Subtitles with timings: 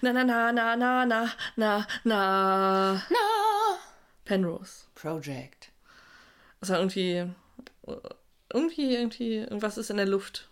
[0.00, 2.92] Na, na, na, na, na, na, na, na.
[2.94, 3.02] Na.
[4.24, 4.86] Penrose.
[4.94, 5.70] Project.
[6.60, 7.26] Das war irgendwie.
[8.52, 10.48] Irgendwie, irgendwie, irgendwas ist in der Luft.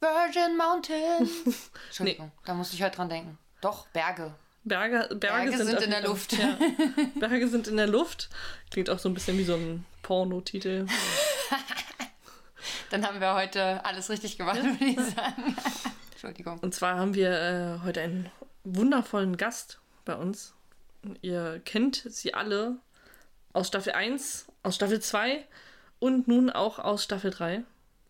[0.00, 1.28] Virgin Mountain.
[1.86, 3.38] Entschuldigung, da musste ich heute dran denken.
[3.60, 4.34] Doch, Berge.
[4.64, 6.32] Berge, Berge, Berge sind, sind in der Luft.
[6.32, 6.58] Ja.
[7.20, 8.30] Berge sind in der Luft.
[8.70, 10.86] Klingt auch so ein bisschen wie so ein Pornotitel.
[12.90, 15.56] Dann haben wir heute alles richtig gemacht, würde ich sagen.
[16.12, 16.58] Entschuldigung.
[16.60, 18.30] Und zwar haben wir äh, heute einen
[18.64, 20.54] wundervollen Gast bei uns.
[21.22, 22.78] Ihr kennt sie alle
[23.52, 25.46] aus Staffel 1, aus Staffel 2
[26.00, 27.62] und nun auch aus Staffel 3.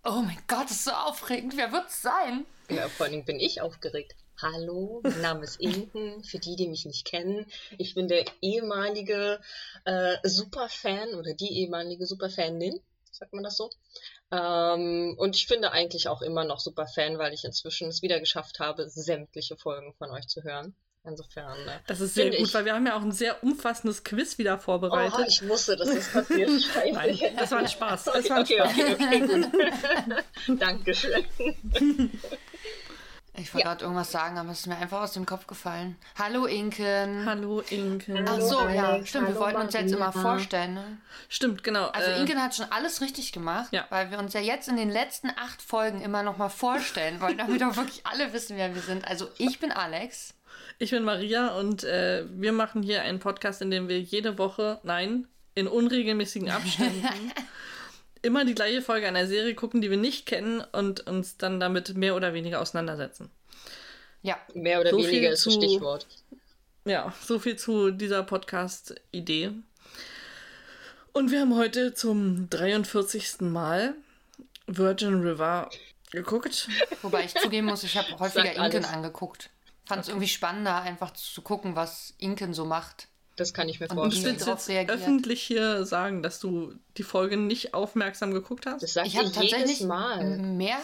[0.05, 1.57] Oh mein Gott, das ist so aufregend.
[1.57, 2.47] Wer wird's sein?
[2.71, 4.15] Ja, vor allem bin ich aufgeregt.
[4.41, 6.25] Hallo, mein Name ist Inken.
[6.25, 7.47] Für die, die mich nicht kennen,
[7.79, 9.41] ich bin der ehemalige
[9.85, 13.71] äh, Superfan oder die ehemalige Superfanin, sagt man das so.
[14.33, 18.59] Ähm, und ich finde eigentlich auch immer noch Superfan, weil ich inzwischen es wieder geschafft
[18.59, 20.75] habe, sämtliche Folgen von euch zu hören.
[21.07, 21.69] Insofern.
[21.69, 24.39] Äh, Das ist sehr gut, ich- weil wir haben ja auch ein sehr umfassendes Quiz
[24.39, 25.15] wieder vorbereitet.
[25.19, 26.51] Oh, ich wusste, dass das passiert.
[26.93, 28.05] Nein, das war ein Spaß.
[28.05, 28.73] Das Okay, war ein okay, Spaß.
[28.73, 29.21] okay, okay,
[30.49, 30.61] gut.
[30.61, 31.25] Dankeschön.
[33.37, 35.97] Ich wollte gerade irgendwas sagen, aber es ist mir einfach aus dem Kopf gefallen.
[36.17, 37.27] Hallo Inken.
[37.27, 38.25] Hallo Inken.
[38.29, 39.27] Ach so, ja, Alex, stimmt.
[39.27, 40.75] Wir hallo wollten uns jetzt immer vorstellen.
[40.75, 40.99] Ne?
[41.29, 41.87] Stimmt, genau.
[41.89, 43.87] Also äh, Inken hat schon alles richtig gemacht, Ja.
[43.91, 47.37] weil wir uns ja jetzt in den letzten acht Folgen immer noch mal vorstellen wollen,
[47.39, 49.07] damit auch wirklich alle wissen, wer wir sind.
[49.09, 50.35] Also ich bin Alex.
[50.79, 54.79] Ich bin Maria und äh, wir machen hier einen Podcast, in dem wir jede Woche,
[54.85, 55.27] nein,
[55.57, 57.05] in unregelmäßigen Abständen
[58.25, 61.97] immer die gleiche Folge einer Serie gucken, die wir nicht kennen und uns dann damit
[61.97, 63.31] mehr oder weniger auseinandersetzen.
[64.23, 66.07] Ja, Mehr oder So viel weniger ist das zu- Stichwort.
[66.87, 69.51] Ja, so viel zu dieser Podcast-Idee.
[71.13, 73.41] Und wir haben heute zum 43.
[73.41, 73.95] Mal
[74.67, 75.71] Virgin River
[76.11, 76.69] geguckt.
[77.03, 79.51] wobei ich zugeben muss, ich habe häufiger Inken angeguckt.
[79.87, 83.09] Fand es irgendwie spannender, einfach zu gucken, was Inken so macht.
[83.37, 84.35] Das kann ich mir Und Und du vorstellen.
[84.37, 84.97] willst jetzt reagiert.
[84.99, 88.83] öffentlich hier sagen, dass du die Folge nicht aufmerksam geguckt hast?
[88.83, 90.25] Das sagt Ich jedes tatsächlich Mal.
[90.39, 90.79] mehr.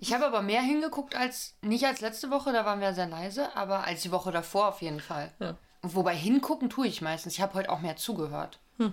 [0.00, 3.56] Ich habe aber mehr hingeguckt als nicht als letzte Woche, da waren wir sehr leise,
[3.56, 5.32] aber als die Woche davor auf jeden Fall.
[5.40, 5.56] Ja.
[5.82, 7.32] Wobei hingucken tue ich meistens.
[7.32, 8.60] Ich habe heute auch mehr zugehört.
[8.78, 8.92] Hm.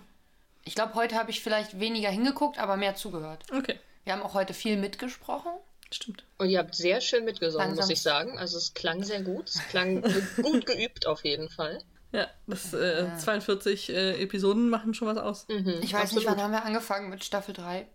[0.66, 3.44] Ich glaube, heute habe ich vielleicht weniger hingeguckt, aber mehr zugehört.
[3.56, 5.52] Okay, Wir haben auch heute viel mitgesprochen.
[5.92, 6.24] stimmt.
[6.40, 7.84] Und ihr habt sehr schön mitgesungen, Langsam.
[7.84, 8.40] muss ich sagen.
[8.40, 9.50] Also es klang sehr gut.
[9.50, 10.02] Es klang
[10.42, 11.84] gut geübt auf jeden Fall.
[12.12, 15.48] Ja, das äh, 42 äh, Episoden machen schon was aus.
[15.48, 16.24] Mhm, Ich weiß absolut.
[16.24, 17.88] nicht, wann haben wir angefangen mit Staffel 3?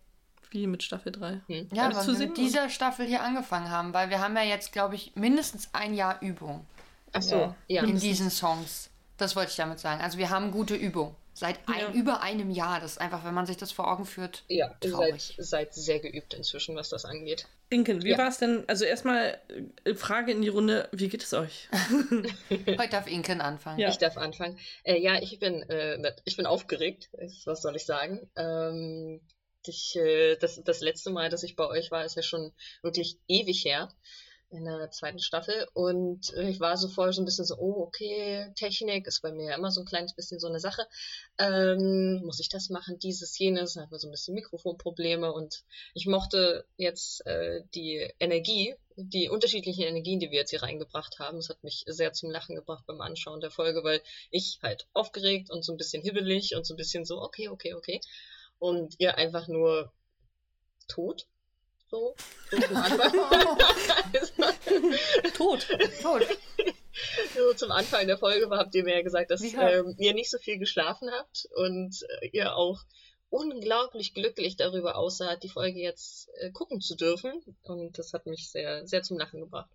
[0.50, 1.40] Wie mit Staffel 3.
[1.48, 1.68] Hm.
[1.72, 4.72] Ja, weil zu wir mit dieser Staffel hier angefangen haben, weil wir haben ja jetzt,
[4.72, 6.64] glaube ich, mindestens ein Jahr Übung
[7.12, 7.54] Ach so, Ja.
[7.66, 7.82] ja.
[7.82, 8.90] in diesen Songs.
[9.16, 10.00] Das wollte ich damit sagen.
[10.00, 11.16] Also wir haben gute Übung.
[11.36, 11.90] Seit ein, Ja.
[11.92, 12.78] über einem Jahr.
[12.80, 15.34] Das ist einfach, wenn man sich das vor Augen führt, Ja, ihr seid, traurig.
[15.38, 17.46] seid sehr geübt inzwischen, was das angeht.
[17.70, 18.18] Inken, wie Ja.
[18.18, 18.62] war es denn?
[18.68, 19.40] Also erstmal
[19.84, 21.68] äh, Frage in die Runde, wie geht es euch?
[22.78, 23.80] Heute darf Inken anfangen.
[23.80, 23.88] Ja.
[23.88, 24.58] Ich darf anfangen.
[24.84, 27.10] Äh, ja, ich bin, äh, ich bin aufgeregt.
[27.46, 28.30] Was soll ich sagen?
[28.36, 29.20] Ähm,
[29.66, 32.52] ich, äh, das, das letzte Mal, dass ich bei euch war, ist ja schon
[32.82, 33.88] wirklich ewig her.
[34.54, 35.66] In der zweiten Staffel.
[35.74, 39.32] Und äh, ich war so vorher so ein bisschen so, oh, okay, Technik ist bei
[39.32, 40.86] mir ja immer so ein kleines bisschen so eine Sache.
[41.38, 43.74] Ähm, muss ich das machen, dieses, jenes?
[43.74, 49.28] Dann hat man so ein bisschen Mikrofonprobleme und ich mochte jetzt äh, die Energie, die
[49.28, 51.38] unterschiedlichen Energien, die wir jetzt hier reingebracht haben.
[51.38, 55.50] Das hat mich sehr zum Lachen gebracht beim Anschauen der Folge, weil ich halt aufgeregt
[55.50, 58.00] und so ein bisschen hibbelig und so ein bisschen so, okay, okay, okay.
[58.60, 59.92] Und ihr einfach nur
[60.86, 61.26] tot.
[61.94, 62.16] So,
[62.50, 63.12] so zum Anfang.
[65.36, 65.68] Tot.
[66.02, 66.26] Tot.
[67.36, 70.38] so zum Anfang der Folge habt ihr mir ja gesagt, dass ähm, ihr nicht so
[70.38, 72.80] viel geschlafen habt und äh, ihr auch
[73.30, 77.40] unglaublich glücklich darüber aussaht, die Folge jetzt äh, gucken zu dürfen.
[77.62, 79.70] Und das hat mich sehr, sehr zum Lachen gebracht.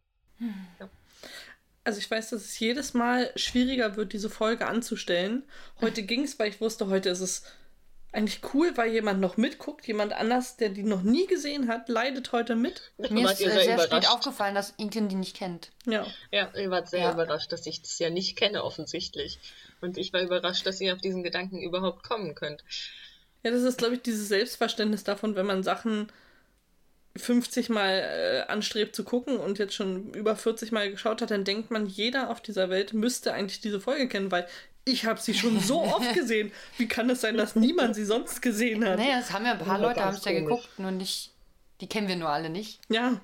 [1.85, 5.43] Also ich weiß, dass es jedes Mal schwieriger wird, diese Folge anzustellen.
[5.79, 7.43] Heute ging es, weil ich wusste, heute ist es
[8.11, 9.85] eigentlich cool, weil jemand noch mitguckt.
[9.87, 12.91] Jemand anders, der die noch nie gesehen hat, leidet heute mit.
[12.97, 15.69] Mir ist ihr äh, sehr spät aufgefallen, dass Inken die nicht kennt.
[15.85, 16.07] Ja.
[16.31, 17.13] Ja, ihr wart sehr Ja.
[17.13, 19.39] überrascht, dass ich das ja nicht kenne, offensichtlich.
[19.81, 22.63] Und ich war überrascht, dass ihr auf diesen Gedanken überhaupt kommen könnt.
[23.43, 26.11] Ja, das ist, glaube ich, dieses Selbstverständnis davon, wenn man Sachen
[27.15, 31.43] 50 Mal äh, anstrebt zu gucken und jetzt schon über 40 Mal geschaut hat, dann
[31.43, 34.47] denkt man, jeder auf dieser Welt müsste eigentlich diese Folge kennen, weil
[34.91, 36.51] ich habe sie schon so oft gesehen.
[36.77, 38.97] Wie kann es sein, dass niemand sie sonst gesehen hat?
[38.97, 41.31] Naja, es haben ja ein paar Oh, Leute, haben es ja geguckt, nur nicht.
[41.81, 42.79] Die kennen wir nur alle nicht.
[42.89, 43.19] Ja,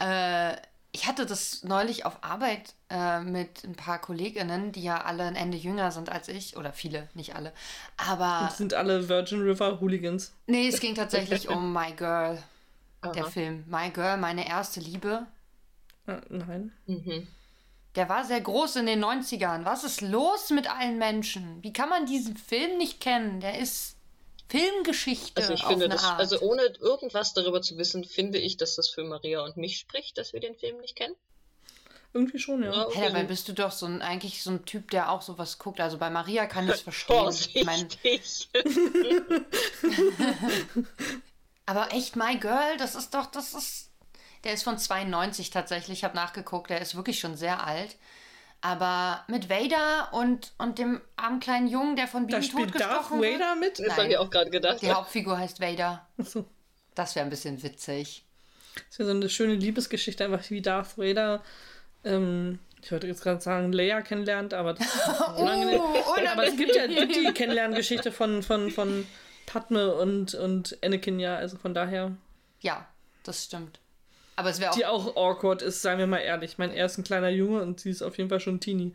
[0.00, 0.56] Äh,
[0.92, 5.36] ich hatte das neulich auf Arbeit äh, mit ein paar Kolleginnen, die ja alle ein
[5.36, 6.56] Ende jünger sind als ich.
[6.56, 7.52] Oder viele, nicht alle.
[7.96, 10.32] Aber das sind alle Virgin River Hooligans.
[10.46, 12.42] nee, es ging tatsächlich um My Girl,
[13.04, 13.30] der Aha.
[13.30, 13.64] Film.
[13.68, 15.26] My Girl, meine erste Liebe.
[16.06, 16.72] Äh, nein.
[16.86, 17.28] Mhm.
[17.96, 19.64] Der war sehr groß in den 90ern.
[19.64, 21.62] Was ist los mit allen Menschen?
[21.62, 23.40] Wie kann man diesen Film nicht kennen?
[23.40, 23.96] Der ist
[24.48, 25.40] Filmgeschichte.
[25.40, 26.18] Also ich finde das, Art.
[26.18, 30.18] also ohne irgendwas darüber zu wissen, finde ich, dass das für Maria und mich spricht,
[30.18, 31.14] dass wir den Film nicht kennen.
[32.12, 32.86] Irgendwie schon, ja.
[32.86, 32.98] okay.
[32.98, 35.80] Hey, dabei bist du doch so ein, eigentlich so ein Typ, der auch sowas guckt.
[35.80, 37.32] Also bei Maria kann ich es verstehen.
[37.54, 37.88] Ich mein...
[41.66, 43.89] Aber echt, My Girl, das ist doch, das ist.
[44.44, 47.96] Der ist von 92 tatsächlich, ich habe nachgeguckt, der ist wirklich schon sehr alt.
[48.62, 53.56] Aber mit Vader und, und dem armen kleinen Jungen, der von Bienen totgestochen Darth Vader
[53.56, 53.78] mit?
[53.78, 54.82] Das habe ich auch gerade gedacht.
[54.82, 56.06] Die Hauptfigur heißt Vader.
[56.18, 56.44] So.
[56.94, 58.24] Das wäre ein bisschen witzig.
[58.88, 61.42] Das wäre so eine schöne Liebesgeschichte, einfach wie Darth Vader
[62.04, 65.80] ähm, ich wollte jetzt gerade sagen, Leia kennenlernt, aber das ist unangenehm.
[65.80, 69.06] oh, aber es gibt ja die Kennenlerngeschichte von, von, von
[69.46, 72.12] Padme und, und Anakin ja, also von daher.
[72.60, 72.86] Ja,
[73.24, 73.80] das stimmt.
[74.40, 74.74] Aber es wäre auch.
[74.74, 76.56] Die auch awkward ist, seien wir mal ehrlich.
[76.58, 78.94] Mein er ist ein kleiner Junge und sie ist auf jeden Fall schon Teenie.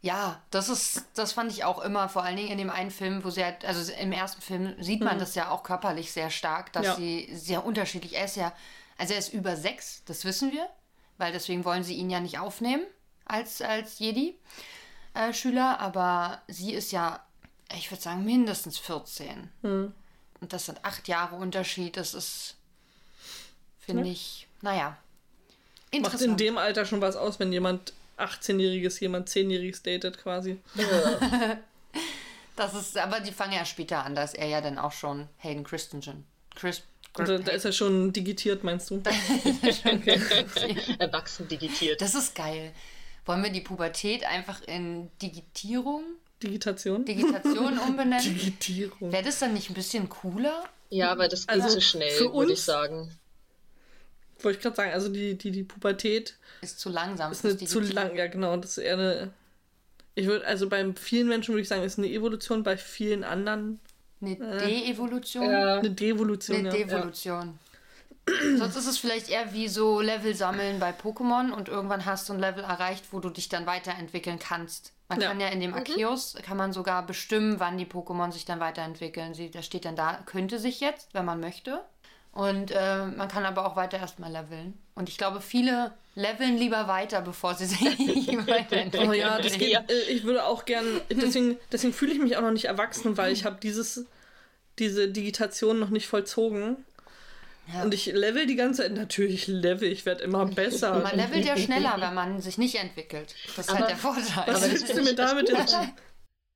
[0.00, 3.24] Ja, das ist, das fand ich auch immer, vor allen Dingen in dem einen Film,
[3.24, 5.20] wo sie halt, also im ersten Film sieht man mhm.
[5.20, 6.94] das ja auch körperlich sehr stark, dass ja.
[6.94, 8.52] sie sehr unterschiedlich, er ist ja,
[8.96, 10.68] also er ist über sechs, das wissen wir,
[11.16, 12.84] weil deswegen wollen sie ihn ja nicht aufnehmen
[13.24, 17.24] als, als Jedi-Schüler, äh, aber sie ist ja,
[17.76, 19.50] ich würde sagen, mindestens 14.
[19.62, 19.92] Mhm.
[20.40, 22.56] Und das sind acht Jahre Unterschied, das ist,
[23.80, 24.12] finde ja.
[24.12, 24.96] ich, naja.
[26.00, 30.58] Macht in dem Alter schon was aus, wenn jemand 18-Jähriges, jemand 10-Jähriges datet quasi.
[32.56, 35.28] das ist, aber die fangen ja später an, da ist er ja dann auch schon
[35.38, 36.26] Hayden Christensen.
[36.54, 36.82] Chris,
[37.14, 38.96] also, da ist er schon digitiert, meinst du?
[40.98, 42.00] Erwachsen digitiert.
[42.00, 42.72] Das ist geil.
[43.24, 46.02] Wollen wir die Pubertät einfach in Digitierung?
[46.42, 47.04] Digitation?
[47.04, 48.22] Digitation umbenennen?
[48.22, 49.12] Digitierung.
[49.12, 50.64] Wäre das dann nicht ein bisschen cooler?
[50.90, 53.10] Ja, aber das geht also zu schnell, würde ich sagen.
[54.42, 57.32] Wollte ich gerade sagen, also die, die, die Pubertät ist zu langsam.
[57.32, 58.56] Ist eine zu lang, ja genau.
[58.56, 59.32] Das ist eher eine.
[60.14, 63.80] Ich würde, also bei vielen Menschen würde ich sagen, ist eine Evolution, bei vielen anderen
[64.20, 65.50] eine äh, De-Evolution?
[65.50, 65.78] Ja.
[65.78, 66.56] Eine Devolution.
[66.56, 67.58] Eine Devolution.
[68.28, 68.56] Ja.
[68.58, 72.34] Sonst ist es vielleicht eher wie so Level sammeln bei Pokémon und irgendwann hast du
[72.34, 74.92] ein Level erreicht, wo du dich dann weiterentwickeln kannst.
[75.08, 75.28] Man ja.
[75.28, 75.72] kann ja in dem.
[75.72, 76.42] Arceus, mhm.
[76.42, 79.32] kann man sogar bestimmen, wann die Pokémon sich dann weiterentwickeln.
[79.32, 81.80] Sie, da steht dann da, könnte sich jetzt, wenn man möchte.
[82.38, 84.78] Und äh, man kann aber auch weiter erstmal leveln.
[84.94, 89.10] Und ich glaube, viele leveln lieber weiter, bevor sie sich weiterentwickeln.
[89.10, 92.42] Oh ja, das geht, äh, ich würde auch gern, deswegen, deswegen fühle ich mich auch
[92.42, 94.06] noch nicht erwachsen, weil ich habe dieses,
[94.78, 96.76] diese Digitation noch nicht vollzogen.
[97.74, 97.82] Ja.
[97.82, 98.92] Und ich level die ganze Zeit.
[98.92, 100.96] Natürlich level, ich werde immer besser.
[101.00, 103.34] Man levelt ja schneller, wenn man sich nicht entwickelt.
[103.56, 104.54] Das ist halt aber, halt der Vorteil.
[104.54, 105.76] Was willst du mir damit jetzt?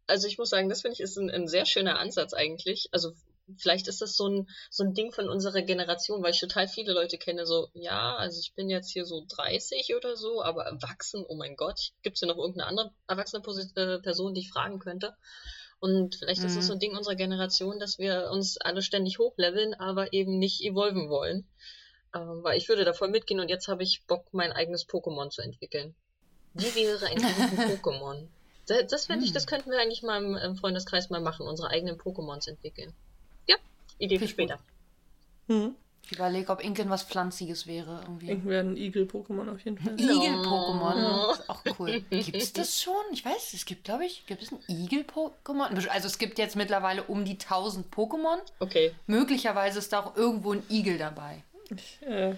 [0.06, 2.88] Also ich muss sagen, das finde ich ist ein, ein, sehr schöner Ansatz eigentlich.
[2.92, 3.14] Also
[3.58, 6.92] vielleicht ist das so ein, so ein Ding von unserer Generation, weil ich total viele
[6.92, 11.24] Leute kenne, so, ja, also ich bin jetzt hier so 30 oder so, aber erwachsen,
[11.26, 13.42] oh mein Gott, gibt es hier noch irgendeine andere erwachsene
[13.76, 15.14] äh, Person, die ich fragen könnte?
[15.80, 16.46] Und vielleicht mhm.
[16.46, 20.38] ist es so ein Ding unserer Generation, dass wir uns alle ständig hochleveln, aber eben
[20.38, 21.48] nicht evolven wollen.
[22.14, 25.30] Ähm, weil ich würde da voll mitgehen und jetzt habe ich Bock, mein eigenes Pokémon
[25.30, 25.94] zu entwickeln.
[26.54, 27.18] Wie wäre ein
[27.82, 28.28] Pokémon?
[28.66, 29.48] Das, das ich, das hm.
[29.48, 32.94] könnten wir eigentlich mal im Freundeskreis mal machen, unsere eigenen Pokémons entwickeln.
[34.02, 34.58] Idee für später.
[35.48, 35.74] Hm.
[36.04, 38.00] Ich überlege, ob Inken was Pflanziges wäre.
[38.02, 38.30] Irgendwie.
[38.30, 39.94] Inken wäre ein Igel-Pokémon auf jeden Fall.
[39.94, 41.32] Igel-Pokémon, ja.
[41.32, 42.02] ist auch cool.
[42.10, 42.94] Gibt es das schon?
[43.12, 45.88] Ich weiß, es gibt, glaube ich, gibt es ein Igel-Pokémon?
[45.88, 48.38] Also es gibt jetzt mittlerweile um die 1000 Pokémon.
[48.58, 48.92] Okay.
[49.06, 51.44] Möglicherweise ist da auch irgendwo ein Igel dabei.
[51.70, 52.34] Ich, äh,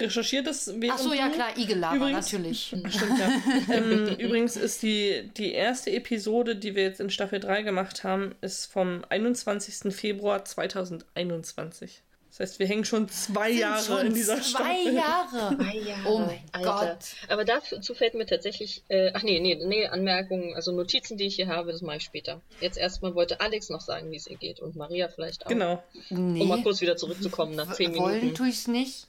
[0.00, 2.66] recherchiert das Ach so, ja klar, Igellava, natürlich.
[2.66, 3.30] Stimmt, ja.
[3.74, 8.34] ähm, übrigens ist die, die erste Episode, die wir jetzt in Staffel 3 gemacht haben,
[8.40, 9.94] ist vom 21.
[9.94, 12.02] Februar 2021.
[12.38, 14.94] Das heißt, wir hängen schon zwei Sind Jahre schon in dieser zwei Staffel.
[14.94, 15.56] Jahre.
[15.56, 16.08] Zwei Jahre.
[16.08, 16.94] Oh mein Alter.
[16.94, 17.32] Gott.
[17.32, 21.34] Aber dazu fällt mir tatsächlich, äh, ach nee, nee, nee, Anmerkungen, also Notizen, die ich
[21.34, 22.40] hier habe, das mache ich später.
[22.60, 25.48] Jetzt erstmal wollte Alex noch sagen, wie es ihr geht und Maria vielleicht auch.
[25.48, 25.82] Genau.
[26.10, 26.42] Nee.
[26.42, 28.08] Um mal kurz wieder zurückzukommen nach zehn Minuten.
[28.08, 29.08] Wollen tue ich es nicht.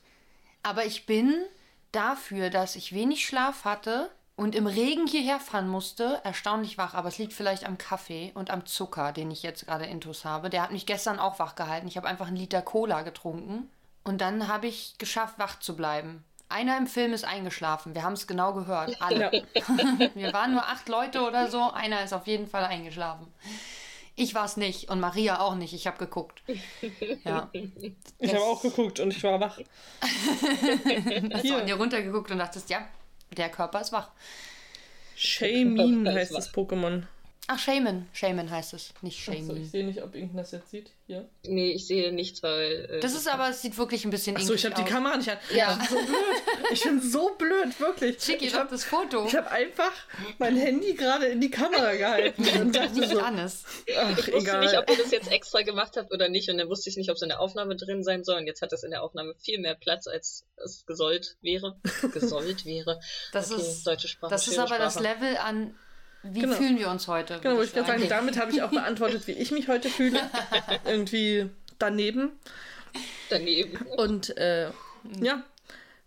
[0.63, 1.33] Aber ich bin
[1.91, 6.93] dafür, dass ich wenig Schlaf hatte und im Regen hierher fahren musste, erstaunlich wach.
[6.93, 10.49] Aber es liegt vielleicht am Kaffee und am Zucker, den ich jetzt gerade intus habe.
[10.49, 11.87] Der hat mich gestern auch wach gehalten.
[11.87, 13.69] Ich habe einfach einen Liter Cola getrunken.
[14.03, 16.23] Und dann habe ich geschafft, wach zu bleiben.
[16.47, 17.93] Einer im Film ist eingeschlafen.
[17.93, 18.99] Wir haben es genau gehört.
[19.01, 19.29] Alle.
[20.15, 21.71] Wir waren nur acht Leute oder so.
[21.71, 23.27] Einer ist auf jeden Fall eingeschlafen.
[24.19, 25.73] Ich war es nicht und Maria auch nicht.
[25.73, 26.43] Ich habe geguckt.
[27.23, 27.49] Ja.
[28.19, 29.57] Ich habe auch geguckt und ich war wach.
[30.01, 32.85] Hast du an dir runtergeguckt und dachtest, ja,
[33.35, 34.09] der Körper ist wach.
[35.15, 37.03] Shamin heißt das Pokémon.
[37.51, 38.07] Ach, Shaman.
[38.13, 39.57] Shaman heißt es, nicht Achso, Shaman.
[39.63, 40.91] ich sehe nicht, ob irgendein das jetzt sieht.
[41.07, 41.27] Hier.
[41.43, 42.85] Nee, ich sehe nichts, weil.
[42.91, 44.83] Äh, Das ist aber, es sieht wirklich ein bisschen Achso, ich habe die.
[44.83, 45.37] Kamera nicht an.
[45.55, 45.75] Ja.
[45.75, 46.71] Das ist so blöd.
[46.71, 48.21] Ich bin so blöd, wirklich.
[48.23, 49.25] Schick ihr ich habe das Foto.
[49.33, 49.91] hab einfach
[50.37, 53.65] mein Handy gerade in die Kamera gehalten und dachte nicht so, an ist.
[53.97, 54.59] ach, Ich wusste egal.
[54.59, 56.47] nicht, ob ihr das jetzt extra gemacht habt oder nicht.
[56.51, 58.37] Und dann wusste ich nicht, ob es in der Aufnahme drin sein soll.
[58.37, 61.79] Und jetzt hat es in der Aufnahme viel mehr Platz, als es gesollt wäre.
[62.13, 62.99] Gesollt wäre.
[63.33, 64.29] Das Okay, ist, deutsche Sprache.
[64.29, 65.07] das ist aber das Sprache.
[65.15, 65.75] Level an,
[66.23, 66.55] wie Genau.
[66.55, 67.39] fühlen wir uns heute?
[67.41, 70.19] Genau, würde ich gerade sagen, damit habe ich auch beantwortet, wie ich mich heute fühle.
[70.85, 72.31] Irgendwie daneben.
[73.29, 73.77] Daneben.
[73.97, 74.69] Und äh,
[75.21, 75.43] ja,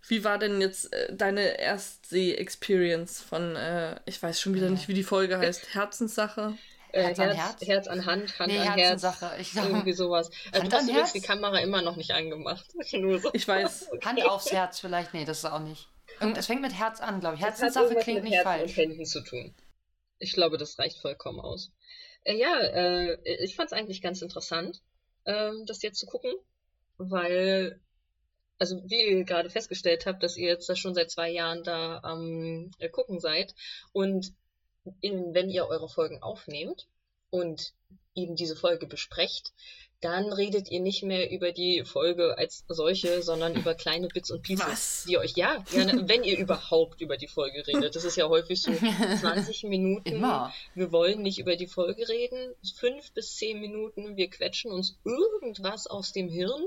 [0.07, 4.93] wie war denn jetzt äh, deine Erstsee-Experience von, äh, ich weiß schon wieder nicht, wie
[4.93, 6.55] die Folge heißt, Herzenssache?
[6.91, 7.67] Äh, Herz an Herz, Herz?
[7.67, 8.77] Herz an Hand, Hand Nee, an Herz.
[8.77, 9.31] Herzensache.
[9.39, 10.29] Ich sag- Irgendwie sowas.
[10.51, 11.21] Also, Hand du hast an übrigens Herz?
[11.23, 12.65] die Kamera immer noch nicht angemacht.
[12.93, 13.29] Nur so.
[13.33, 13.89] Ich weiß.
[14.05, 15.13] Hand aufs Herz vielleicht.
[15.13, 15.87] Nee, das ist auch nicht.
[16.35, 17.41] Es fängt mit Herz an, glaube ich.
[17.41, 18.77] Herzenssache klingt mit nicht Herz und falsch.
[18.77, 19.53] Händen zu tun.
[20.19, 21.71] Ich glaube, das reicht vollkommen aus.
[22.23, 24.81] Äh, ja, äh, ich fand es eigentlich ganz interessant,
[25.25, 26.31] ähm, das jetzt zu gucken,
[26.97, 27.79] weil,
[28.59, 31.99] also wie ihr gerade festgestellt habt, dass ihr jetzt da schon seit zwei Jahren da
[32.03, 33.53] am äh, gucken seid
[33.91, 34.33] und
[35.01, 36.87] in, wenn ihr eure Folgen aufnehmt
[37.29, 37.73] und
[38.15, 39.53] eben diese Folge besprecht,
[40.03, 44.41] dann redet ihr nicht mehr über die Folge als solche, sondern über kleine Bits und
[44.41, 45.05] Pieces, Was?
[45.07, 47.95] die euch, ja, gerne, wenn ihr überhaupt über die Folge redet.
[47.95, 48.71] Das ist ja häufig so
[49.19, 50.09] 20 Minuten.
[50.09, 50.53] Immer.
[50.75, 52.53] Wir wollen nicht über die Folge reden.
[52.75, 56.65] Fünf bis zehn Minuten, wir quetschen uns irgendwas aus dem Hirn.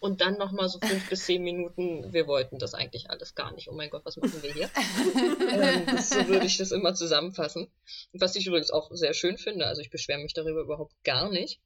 [0.00, 3.68] Und dann nochmal so fünf bis zehn Minuten, wir wollten das eigentlich alles gar nicht.
[3.68, 4.68] Oh mein Gott, was machen wir hier?
[5.52, 7.68] ähm, das, so würde ich das immer zusammenfassen.
[8.12, 9.66] Was ich übrigens auch sehr schön finde.
[9.66, 11.60] Also ich beschwere mich darüber überhaupt gar nicht.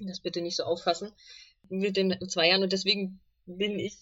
[0.00, 1.12] Das bitte nicht so auffassen.
[1.68, 3.96] Mit den zwei Jahren und deswegen bin ich,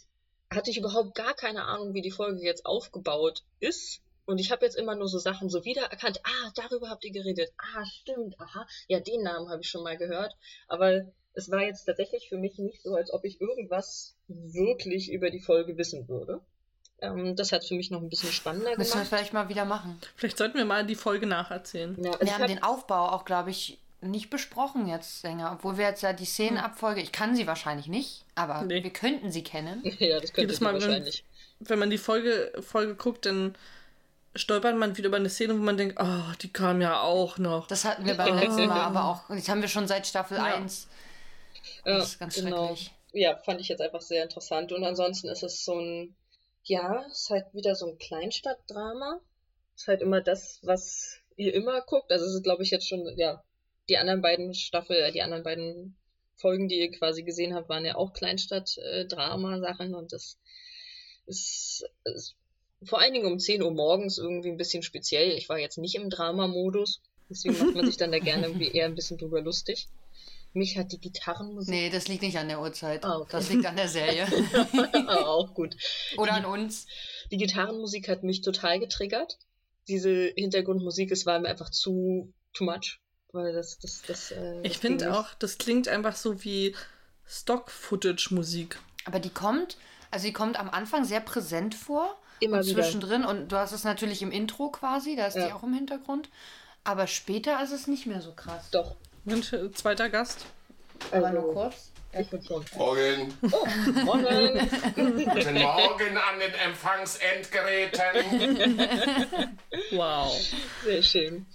[0.51, 4.01] hatte ich überhaupt gar keine Ahnung, wie die Folge jetzt aufgebaut ist.
[4.25, 6.21] Und ich habe jetzt immer nur so Sachen so wiedererkannt.
[6.23, 7.51] Ah, darüber habt ihr geredet.
[7.57, 8.39] Ah, stimmt.
[8.39, 8.67] Aha.
[8.87, 10.35] Ja, den Namen habe ich schon mal gehört.
[10.69, 15.31] Aber es war jetzt tatsächlich für mich nicht so, als ob ich irgendwas wirklich über
[15.31, 16.41] die Folge wissen würde.
[17.01, 19.09] Ähm, das hat für mich noch ein bisschen spannender Müssen wir gemacht.
[19.09, 19.99] vielleicht mal wieder machen.
[20.17, 21.97] Vielleicht sollten wir mal die Folge nacherzählen.
[22.03, 25.53] Ja, also Wir ich haben hab- den Aufbau auch, glaube ich, nicht besprochen jetzt länger.
[25.53, 28.83] Obwohl wir jetzt ja die Szenenabfolge, ich kann sie wahrscheinlich nicht, aber Nee.
[28.83, 29.83] wir könnten sie kennen.
[29.99, 31.25] ja, das könnte Jedes sie Mal, wenn, wahrscheinlich.
[31.61, 33.57] wenn man die Folge, Folge guckt, dann
[34.37, 37.67] stolpert man wieder über eine Szene, wo man denkt, oh, die kam ja auch noch.
[37.67, 39.29] Das hatten wir beim letzten Mal aber auch.
[39.29, 40.45] Und das haben wir schon seit Staffel Ja.
[40.45, 40.89] 1.
[41.85, 42.67] Ja, Das ist ganz genau.
[42.69, 42.93] schrecklich.
[43.13, 44.71] Ja, fand ich jetzt einfach sehr interessant.
[44.71, 46.15] Und ansonsten ist es so ein,
[46.63, 49.19] ja, ist halt wieder so ein Kleinstadtdrama.
[49.75, 52.13] Ist halt immer das, was ihr immer guckt.
[52.13, 53.43] Also es ist, glaube ich, jetzt schon, ja,
[53.89, 55.97] die anderen beiden Staffel, äh, die anderen beiden
[56.37, 60.39] Folgen, die ihr quasi gesehen habt, waren ja auch Kleinstadt-Drama-Sachen und das
[61.27, 62.37] ist, ist
[62.85, 65.33] vor allen Dingen um 10 Uhr morgens irgendwie ein bisschen speziell.
[65.33, 68.87] Ich war jetzt nicht im Drama-Modus, deswegen macht man sich dann da gerne irgendwie eher
[68.87, 69.89] ein bisschen drüber lustig.
[70.55, 73.05] Mich hat die Gitarrenmusik Nee, das liegt nicht an der Uhrzeit.
[73.05, 73.29] Ah, okay.
[73.33, 74.27] Das liegt an der Serie.
[75.09, 75.77] auch gut.
[76.17, 76.87] Oder an uns.
[77.31, 79.39] Die Gitarrenmusik hat mich total getriggert.
[79.89, 82.99] Diese Hintergrundmusik, es war mir einfach zu too much.
[83.33, 86.75] Weil das, das, das, äh, Ich finde auch, das klingt einfach so wie
[87.27, 88.79] Stock-Footage-Musik.
[89.05, 89.77] Aber die kommt,
[90.11, 92.17] also die kommt am Anfang sehr präsent vor.
[92.41, 92.83] Immer und wieder.
[92.83, 93.25] zwischendrin.
[93.25, 95.55] Und du hast es natürlich im Intro quasi, da ist die Ja.
[95.55, 96.31] auch im Hintergrund.
[96.85, 98.71] Aber später ist es nicht mehr so krass.
[98.71, 98.95] Doch.
[99.25, 100.47] Mensch, äh, zweiter Gast.
[101.11, 101.93] Aber nur Also, kurz.
[102.19, 102.65] ich bin schon.
[102.77, 103.35] Morgen.
[103.43, 104.71] Morgen.
[104.95, 108.79] Guten Morgen an den Empfangsendgeräten.
[109.93, 110.33] Wow.
[110.85, 111.47] Sehr schön.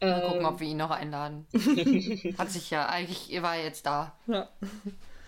[0.00, 1.46] Mal gucken, Ähm, ob wir ihn noch einladen.
[2.38, 4.18] Hat sich ja, eigentlich, ihr war jetzt da.
[4.26, 4.48] Ja.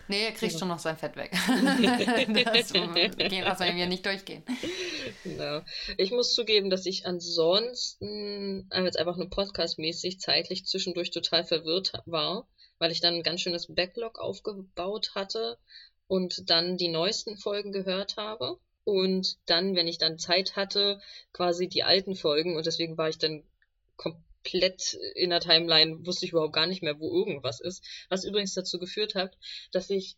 [0.07, 1.31] Nee, er kriegt schon noch sein Fett weg.
[2.53, 4.45] das gehen lassen wir nicht durchgehen.
[5.23, 5.63] Genau.
[5.97, 11.93] Ich muss zugeben, dass ich ansonsten äh, jetzt einfach nur podcastmäßig zeitlich zwischendurch total verwirrt
[12.05, 12.47] war,
[12.79, 15.59] weil ich dann ein ganz schönes Backlog aufgebaut hatte
[16.07, 21.01] und dann die neuesten Folgen gehört habe und dann, wenn ich dann Zeit hatte,
[21.33, 23.43] quasi die alten Folgen und deswegen war ich dann
[23.97, 24.34] komplett
[25.15, 27.83] in der Timeline, wusste ich überhaupt gar nicht mehr, wo irgendwas ist.
[28.09, 29.37] Was übrigens dazu geführt hat,
[29.73, 30.17] dass ich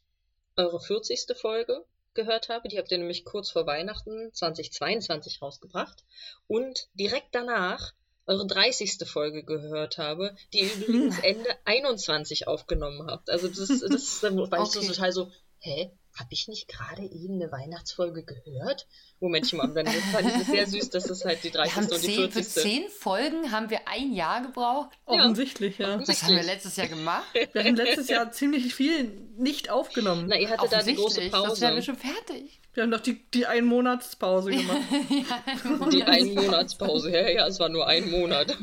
[0.57, 1.27] eure 40.
[1.37, 2.69] Folge gehört habe.
[2.69, 6.05] Die habt ihr nämlich kurz vor Weihnachten 2022 rausgebracht.
[6.49, 7.93] Und direkt danach
[8.27, 9.09] eure 30.
[9.09, 13.31] Folge gehört habe, die ihr übrigens Ende 21 aufgenommen habt.
[13.31, 14.89] Also das, das da war ich so Okay.
[14.89, 15.31] total so,
[15.61, 15.91] hä?
[16.19, 18.87] Hab ich nicht gerade eben eine Weihnachtsfolge gehört?
[19.21, 21.77] Momentchen mal, dann fand ich das sehr süß, dass das halt die Wir 30.
[21.77, 22.63] haben und die zehn, für 40.
[22.63, 24.91] zehn Folgen haben wir ein Jahr gebraucht.
[25.05, 25.99] Offensichtlich, ja.
[25.99, 27.27] Das haben wir letztes Jahr gemacht.
[27.53, 29.05] Wir haben letztes Jahr ziemlich viel
[29.37, 30.27] nicht aufgenommen.
[30.29, 31.83] Na, ihr hattet da die große Offensichtlich, das wären wir Pause.
[31.85, 32.61] schon fertig.
[32.73, 34.81] Wir haben doch die, die Einmonatspause gemacht.
[35.93, 37.11] Die Einmonatspause.
[37.11, 38.57] Ja, ja, es war nur ein Monat.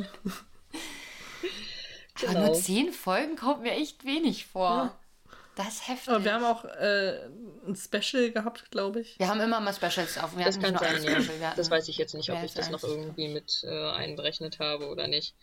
[2.21, 2.45] Aber Genau.
[2.47, 4.95] nur zehn Folgen kommt mir echt wenig vor.
[5.55, 6.09] Das ist heftig.
[6.09, 7.29] Aber wir haben auch äh,
[7.67, 9.19] ein Special gehabt, glaube ich.
[9.19, 10.35] Wir haben immer mal Specials auf.
[10.35, 11.03] Wir Das kann sein,
[11.39, 11.53] ja.
[11.55, 15.07] Das weiß ich jetzt nicht, ob ich das noch irgendwie mit äh, einberechnet habe oder
[15.07, 15.35] nicht.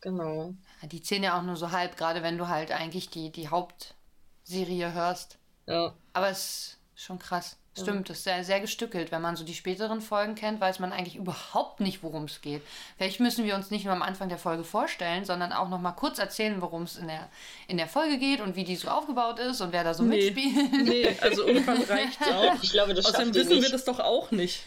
[0.00, 0.54] Genau.
[0.82, 4.92] Die zählen ja auch nur so halb, gerade wenn du halt eigentlich die, die Hauptserie
[4.92, 5.38] hörst.
[5.66, 5.94] Ja.
[6.12, 7.56] Aber es ist schon krass.
[7.80, 9.10] Stimmt, es ist sehr, sehr gestückelt.
[9.12, 12.60] Wenn man so die späteren Folgen kennt, weiß man eigentlich überhaupt nicht, worum es geht.
[12.98, 15.92] Vielleicht müssen wir uns nicht nur am Anfang der Folge vorstellen, sondern auch noch mal
[15.92, 17.28] kurz erzählen, worum es in der,
[17.68, 20.30] in der Folge geht und wie die so aufgebaut ist und wer da so Nee.
[20.30, 20.72] mitspielt.
[20.84, 22.62] Nee, also irgendwann reicht's auch.
[22.62, 23.72] Ich glaube, das Außerdem wissen wir nicht.
[23.72, 24.64] das doch auch nicht.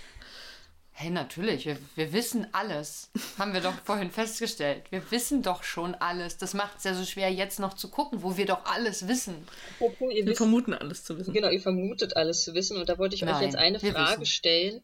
[0.98, 3.10] Hey, natürlich, wir, wir wissen alles.
[3.38, 4.84] Haben wir doch vorhin festgestellt.
[4.92, 6.38] Wir wissen doch schon alles.
[6.38, 9.46] Das macht es ja so schwer, jetzt noch zu gucken, wo wir doch alles wissen.
[9.75, 11.34] Apropos, ihr Wir wisst, vermuten alles zu wissen.
[11.34, 14.22] genau, ihr vermutet alles zu wissen und da wollte ich euch Nein, jetzt eine Frage
[14.22, 14.25] wissen.
[14.25, 14.84] stellen.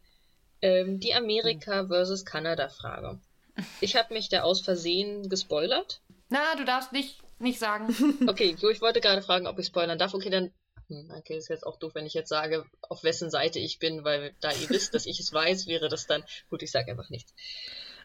[0.62, 3.18] Ähm, die Amerika versus Kanada Frage.
[3.80, 6.02] Ich habe mich da aus Versehen gespoilert.
[6.28, 7.88] Na, du darfst nicht, nicht sagen.
[8.28, 10.14] Okay, so, ich wollte gerade fragen, ob ich spoilern darf.
[10.14, 10.52] Okay, dann.
[10.92, 14.04] Hm, Okay, ist jetzt auch doof, wenn ich jetzt sage, auf wessen Seite ich bin,
[14.04, 16.24] weil da ihr wisst, dass ich es weiß, wäre das dann.
[16.50, 17.34] Gut, ich sage einfach nichts.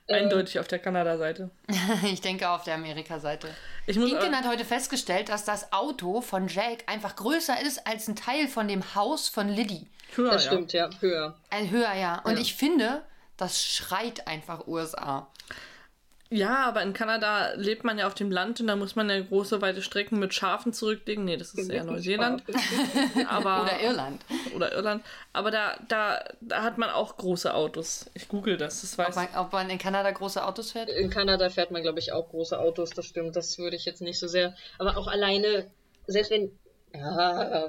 [0.08, 1.50] Eindeutig auf der Kanada-Seite.
[2.04, 3.48] Ich denke auf der Amerika-Seite.
[3.86, 8.06] Ich muss Inken hat heute festgestellt, dass das Auto von Jack einfach größer ist als
[8.06, 9.86] ein Teil von dem Haus von Liddy.
[10.14, 10.52] höher, Das ja.
[10.52, 11.36] stimmt, ja, höher.
[11.50, 12.20] Ein höher, ja.
[12.24, 12.40] Und Ja.
[12.40, 13.02] ich finde,
[13.36, 15.26] das schreit einfach USA.
[16.28, 19.20] Ja, aber in Kanada lebt man ja auf dem Land und da muss man ja
[19.20, 21.24] große, weite Strecken mit Schafen zurücklegen.
[21.24, 22.42] Nee, das ist eher Neuseeland.
[23.28, 24.22] Aber, Oder Irland.
[24.54, 25.04] Oder Irland.
[25.32, 28.10] Aber da, da, da hat man auch große Autos.
[28.14, 30.88] Ich google das, das weiß Ob man, ob man in Kanada große Autos fährt?
[30.88, 33.36] In Kanada fährt man, glaube ich, auch große Autos, das stimmt.
[33.36, 34.54] Das würde ich jetzt nicht so sehr.
[34.78, 35.70] Aber auch alleine,
[36.06, 36.50] selbst wenn.
[36.92, 37.68] Ja,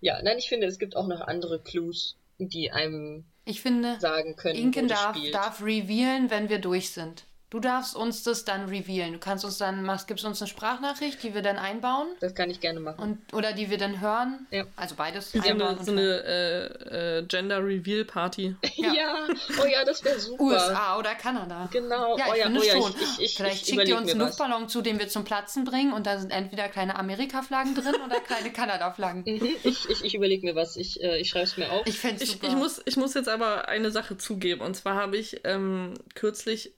[0.00, 4.36] ja, nein, ich finde, es gibt auch noch andere Clues, die einem Ich finde, sagen
[4.36, 7.24] können, Inken darf, darf revealen, wenn wir durch sind.
[7.50, 9.14] Du darfst uns das dann revealen.
[9.14, 12.50] Du kannst uns dann, machst, gibst uns eine Sprachnachricht, die wir dann einbauen Das kann
[12.50, 13.00] ich gerne machen.
[13.00, 14.46] und oder die wir dann hören.
[14.50, 14.64] Ja.
[14.76, 15.32] Also beides.
[15.32, 18.54] So einbauen eine, so eine äh, äh, Gender Reveal Party.
[18.76, 18.92] Ja.
[18.98, 19.14] Ja.
[19.62, 20.42] oh ja, das wäre super.
[20.42, 21.68] USA oder Kanada.
[21.72, 22.92] Genau, Ja, oh ich ja, finde oh ja, schon.
[22.92, 24.20] ich, ich, ich, Vielleicht ich schickt ihr uns einen.
[24.20, 28.20] Luftballon zu, den wir zum Platzen bringen und da sind entweder kleine Amerika-Flaggen drin oder
[28.20, 29.24] kleine Kanada-Flaggen.
[29.26, 30.76] Mhm, Ich, ich, ich überlege mir was.
[30.76, 31.86] Ich, äh, ich schreibe es mir auf.
[31.86, 32.48] Ich fände es Ich, super.
[32.48, 34.60] ich, muss, ich muss jetzt aber eine Sache zugeben.
[34.62, 36.72] Und zwar habe ich ähm, kürzlich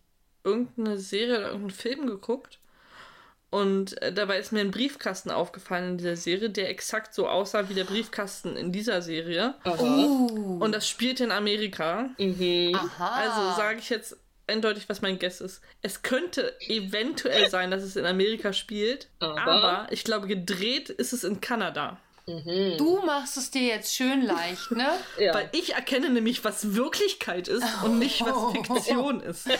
[0.44, 2.58] irgendeine Serie oder irgendeinen Film geguckt.
[3.50, 7.68] Und äh, dabei ist mir ein Briefkasten aufgefallen in dieser Serie, der exakt so aussah
[7.68, 9.54] wie der Briefkasten in dieser Serie.
[9.66, 12.10] Uh, Und das spielt in Amerika.
[12.18, 12.74] Mhm.
[12.76, 13.08] aha.
[13.08, 15.62] Also sage ich jetzt eindeutig, was mein Guess ist.
[15.82, 19.40] Es könnte eventuell sein, dass es in Amerika spielt, Aber?
[19.40, 21.98] aber, ich glaube, gedreht ist es in Kanada.
[22.26, 22.76] Mhm.
[22.78, 24.92] Du machst es dir jetzt schön leicht, ne?
[25.18, 25.34] Ja.
[25.34, 29.48] Weil ich erkenne nämlich, was Wirklichkeit ist und nicht, was Fiktion ist.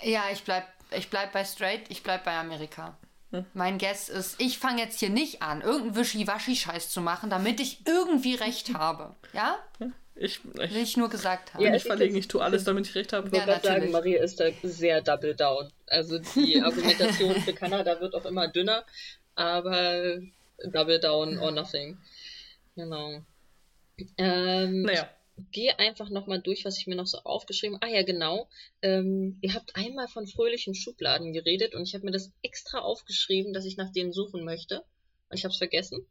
[0.00, 0.64] Ja, ich bleib,
[0.96, 2.96] ich bleib bei straight, ich bleib bei Amerika.
[3.52, 7.86] Mein Guess ist, ich fange jetzt hier nicht an, irgendeinen Wischi-Waschi-Scheiß zu machen, damit ich
[7.86, 9.16] irgendwie recht habe.
[9.34, 9.58] Ja?
[10.14, 11.62] Ich, Will ich ich nur gesagt haben.
[11.62, 13.28] Ja, ich verlegen, ich tue alles, damit ich recht habe.
[13.28, 13.90] Ich Ja, gerade sagen.
[13.90, 15.70] Maria ist da sehr double down.
[15.86, 18.84] Also die Argumentation für Kanada wird auch immer dünner,
[19.38, 20.20] aber
[20.72, 21.98] double down or nothing.
[22.74, 23.22] Genau.
[24.16, 25.08] Ähm, Naja,
[25.52, 27.86] gehe einfach nochmal durch, was ich mir noch so aufgeschrieben habe.
[27.86, 28.48] Ah ja, genau.
[28.82, 33.52] Ähm, ihr habt einmal von fröhlichen Schubladen geredet und ich habe mir das extra aufgeschrieben,
[33.52, 34.84] dass ich nach denen suchen möchte.
[35.32, 36.06] Ich habe es vergessen.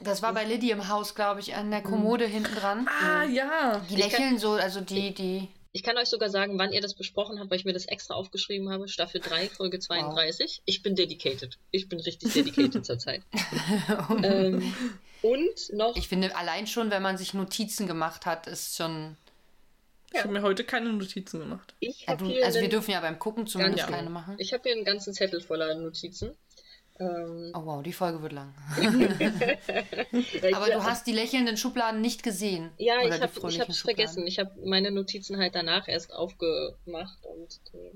[0.00, 2.88] Das war bei Liddy im Haus, glaube ich, an der Kommode hinten dran.
[2.88, 5.48] ah ja, Die lächeln so, also die, die.
[5.74, 8.14] Ich kann euch sogar sagen, wann ihr das besprochen habt, weil ich mir das extra
[8.14, 8.88] aufgeschrieben habe.
[8.88, 10.62] Staffel 3, Folge 32.
[10.66, 11.58] Ich bin dedicated.
[11.70, 13.22] Ich bin richtig dedicated zurzeit.
[14.22, 14.74] ähm,
[15.22, 19.16] und noch, Ich finde, allein schon, wenn man sich Notizen gemacht hat, ist schon.
[20.12, 21.72] ich habe mir heute keine Notizen gemacht.
[21.80, 24.20] ich Ja, habe du, hier, also wir dürfen ja beim Gucken zumindest Ganz keine genau.
[24.20, 24.34] machen.
[24.38, 26.36] ich hab hier einen ganzen Zettel voller Notizen.
[27.02, 28.54] Ähm, Oh wow, die Folge wird lang.
[30.54, 32.70] Aber du hast die lächelnden Schubladen nicht gesehen.
[32.78, 33.74] Ja, ich habe Schubladen.
[33.74, 34.26] vergessen.
[34.26, 37.92] Ich habe meine Notizen halt danach erst aufgemacht und äh,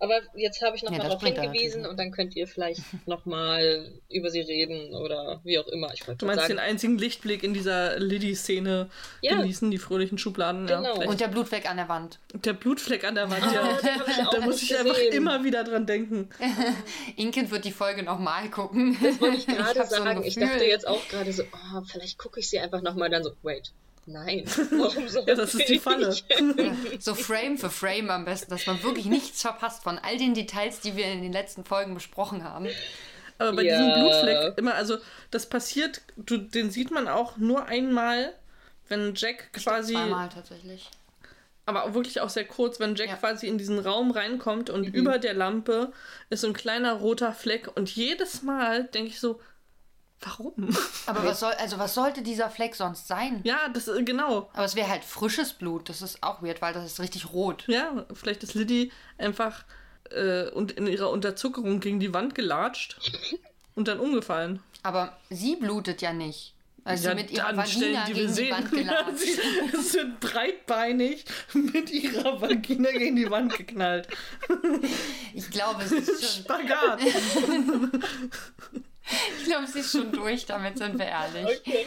[0.00, 3.92] aber jetzt habe ich noch Ja, darauf hingewiesen und dann könnt ihr vielleicht noch mal
[4.08, 5.92] über sie reden oder wie auch immer.
[5.94, 8.88] Ich Du meinst sagen, den einzigen Lichtblick in dieser Liddy-Szene
[9.20, 9.36] Ja.
[9.36, 10.66] genießen, die fröhlichen Schubladen.
[10.66, 10.94] Ja, Genau.
[10.94, 11.10] vielleicht.
[11.10, 12.18] Und der Blutfleck an der Wand.
[12.34, 13.78] der Blutfleck an der Wand, ja.
[14.32, 15.12] da muss ich einfach gesehen.
[15.12, 16.28] immer wieder dran denken.
[17.16, 18.96] Inken wird die Folge nochmal gucken.
[19.02, 20.22] Das wollte ich gerade hab so sagen.
[20.24, 23.22] ich dachte jetzt auch gerade so, oh, vielleicht gucke ich sie einfach noch mal dann
[23.22, 23.72] so, wait,
[24.06, 25.24] nein, warum so?
[25.26, 26.16] Ja, das ist die Falle.
[27.00, 30.80] So Frame für Frame am besten, dass man wirklich nichts verpasst von all den Details,
[30.80, 32.68] die wir in den letzten Folgen besprochen haben.
[33.38, 33.72] Aber bei Ja.
[33.76, 34.98] diesem Blutfleck immer, also
[35.30, 38.34] das passiert, du, den sieht man auch nur einmal,
[38.88, 40.90] wenn Jack quasi Zweimal tatsächlich.
[41.66, 43.16] aber auch wirklich auch sehr kurz, wenn Jack Ja.
[43.16, 44.94] quasi in diesen Raum reinkommt und Mhm.
[44.94, 45.92] über der Lampe
[46.28, 49.40] ist so ein kleiner roter Fleck und jedes Mal denke ich so,
[50.20, 50.68] warum?
[51.06, 53.40] Aber was soll, also was sollte dieser Fleck sonst sein?
[53.44, 54.50] ja, das ist genau.
[54.52, 55.88] Aber es wäre halt frisches Blut.
[55.88, 57.64] Das ist auch weird, weil das ist richtig rot.
[57.66, 59.64] Ja, vielleicht ist Liddy einfach
[60.10, 62.96] äh, und in ihrer Unterzuckerung gegen die Wand gelatscht
[63.74, 64.62] und dann umgefallen.
[64.82, 66.54] Aber sie blutet ja nicht.
[66.82, 68.50] Also Ja, sie mit ihrer Vagina die gegen wir die.
[68.50, 69.18] Wand gelatscht.
[69.18, 74.08] Sie ist so breitbeinig mit ihrer Vagina gegen die Wand geknallt.
[75.34, 77.00] Ich glaube, sie ist schon, Spagat.
[79.38, 81.60] ich glaube, sie ist schon durch, damit sind wir ehrlich.
[81.60, 81.86] Okay.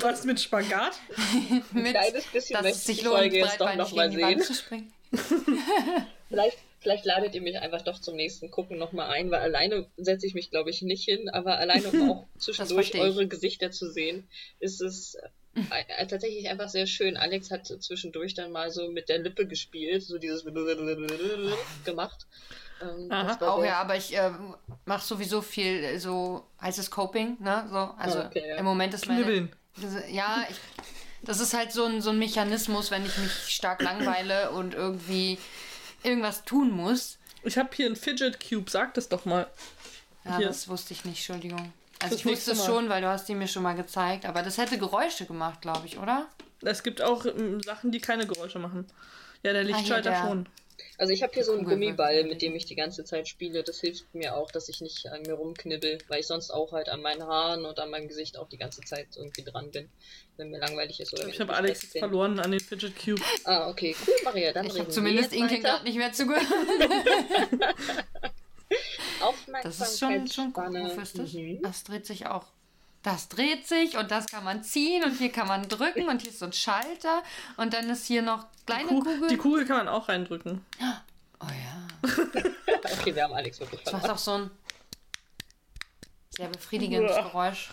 [0.00, 0.94] Was mit Spagat?
[1.72, 4.08] Mit, kleines bisschen dass möchte es ich sich lohnt, Folge jetzt doch breitbeinig noch mal
[4.08, 4.46] gegen die Wand sehen.
[4.46, 4.92] zu springen.
[6.28, 10.26] Vielleicht, vielleicht ladet ihr mich einfach doch zum nächsten Gucken nochmal ein, weil alleine setze
[10.26, 14.26] ich mich, glaube ich, nicht hin, aber alleine um auch zwischendurch eure Gesichter zu sehen,
[14.58, 15.16] ist es
[15.54, 15.60] äh,
[15.98, 17.18] äh, tatsächlich einfach sehr schön.
[17.18, 20.44] Alex hat zwischendurch dann mal so mit der Lippe gespielt, so dieses
[21.84, 22.26] gemacht.
[22.82, 24.30] Ähm, Aha, Auch ja, aber ich äh,
[24.84, 27.66] mache sowieso viel äh, so heißes Coping, ne?
[27.70, 28.56] So, also Ah, okay, ja.
[28.56, 29.48] im Moment ist meine.
[29.80, 30.56] Das, ja, ich,
[31.22, 35.38] das ist halt so ein, so ein Mechanismus, wenn ich mich stark langweile und irgendwie
[36.02, 37.18] irgendwas tun muss.
[37.44, 39.46] Ich habe hier einen Fidget Cube, sag das doch mal.
[40.24, 40.46] Ja, Hier.
[40.48, 41.72] das wusste ich nicht, Entschuldigung.
[42.00, 44.42] Also Das ich wusste es schon, weil du hast die mir schon mal gezeigt, aber
[44.42, 46.26] das hätte Geräusche gemacht, glaube ich, oder?
[46.60, 48.86] Es gibt auch ähm, Sachen, die keine Geräusche machen.
[49.42, 50.48] Ja, der Lichtschalter der- schon.
[51.02, 53.64] Also ich habe hier so einen Gummiball, mit dem ich die ganze Zeit spiele.
[53.64, 56.88] Das hilft mir auch, dass ich nicht an mir rumknibbel, weil ich sonst auch halt
[56.88, 59.88] an meinen Haaren und an meinem Gesicht auch die ganze Zeit irgendwie dran bin,
[60.36, 63.20] wenn mir langweilig ist oder Ich habe Alex verloren an den Fidget Cube.
[63.42, 64.52] Ah, okay, cool, Maria.
[64.52, 65.58] Dann Ich reden habe zumindest weiter.
[65.58, 66.46] gerade nicht mehr zugehört.
[69.64, 70.66] Das ist schon, schon cool.
[70.66, 71.28] Aufmerksamkeitsspanne.
[71.32, 71.62] Mhm.
[71.62, 72.46] Das dreht sich auch.
[73.02, 76.30] Das dreht sich und das kann man ziehen und hier kann man drücken und hier
[76.30, 77.22] ist so ein Schalter
[77.56, 79.28] und dann ist hier noch kleine Ku- Kugel.
[79.28, 80.64] Die Kugel kann man auch reindrücken.
[81.40, 82.08] oh ja.
[83.00, 84.16] Okay, wir haben Alex wirklich Das macht verloren.
[84.16, 84.50] auch so ein
[86.30, 87.16] sehr befriedigendes.
[87.16, 87.70] Geräusch.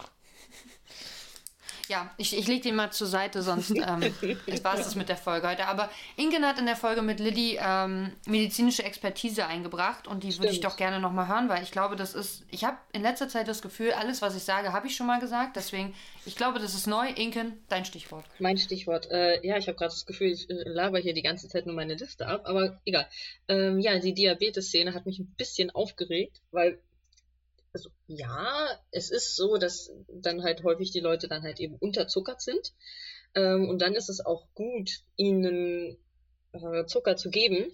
[1.89, 3.82] Ja, ich, ich lege den mal zur Seite, sonst ähm,
[4.63, 5.65] war es das mit der Folge heute.
[5.65, 10.52] Aber Inken hat in der Folge mit Lilly ähm, medizinische Expertise eingebracht und die würde
[10.52, 12.45] ich doch gerne nochmal hören, weil ich glaube, das ist.
[12.52, 15.19] Ich habe in letzter Zeit das Gefühl, alles, was ich sage, habe ich schon mal
[15.19, 15.56] gesagt.
[15.56, 15.95] Deswegen,
[16.28, 17.10] ich glaube, das ist neu.
[17.10, 18.25] Inken, dein Stichwort.
[18.38, 19.10] Mein Stichwort.
[19.10, 21.75] Äh, ja, ich habe gerade das Gefühl, ich äh, laber hier die ganze Zeit nur
[21.75, 23.08] meine Liste ab, aber egal.
[23.47, 26.80] Ähm, ja, die Diabetes-Szene hat mich ein bisschen aufgeregt, weil,
[27.73, 32.41] also ja, es ist so, dass dann halt häufig die Leute dann halt eben unterzuckert
[32.41, 32.73] sind.
[33.36, 35.97] Ähm, und dann ist es auch gut, ihnen
[36.53, 37.71] äh, Zucker zu geben.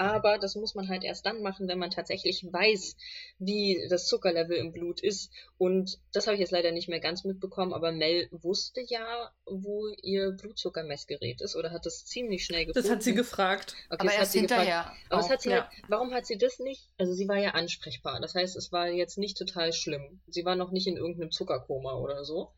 [0.00, 2.96] Aber das muss man halt erst dann machen, wenn man tatsächlich weiß,
[3.40, 5.32] wie das Zuckerlevel im Blut ist.
[5.58, 9.88] Und das habe ich jetzt leider nicht mehr ganz mitbekommen, aber Mel wusste ja, wo
[10.02, 12.86] ihr Blutzuckermessgerät ist oder hat das ziemlich schnell gefunden.
[12.86, 13.74] Das hat sie gefragt.
[13.90, 14.60] Okay, Aber das hat erst sie gefragt.
[14.60, 14.92] hinterher.
[15.10, 15.30] Aber es auch.
[15.30, 15.62] hat sie ja.
[15.62, 16.88] halt, warum hat sie das nicht?
[16.96, 18.20] Also sie war ja ansprechbar.
[18.20, 20.20] Das heißt, es war jetzt nicht total schlimm.
[20.28, 22.52] Sie war noch nicht in irgendeinem Zuckerkoma oder so.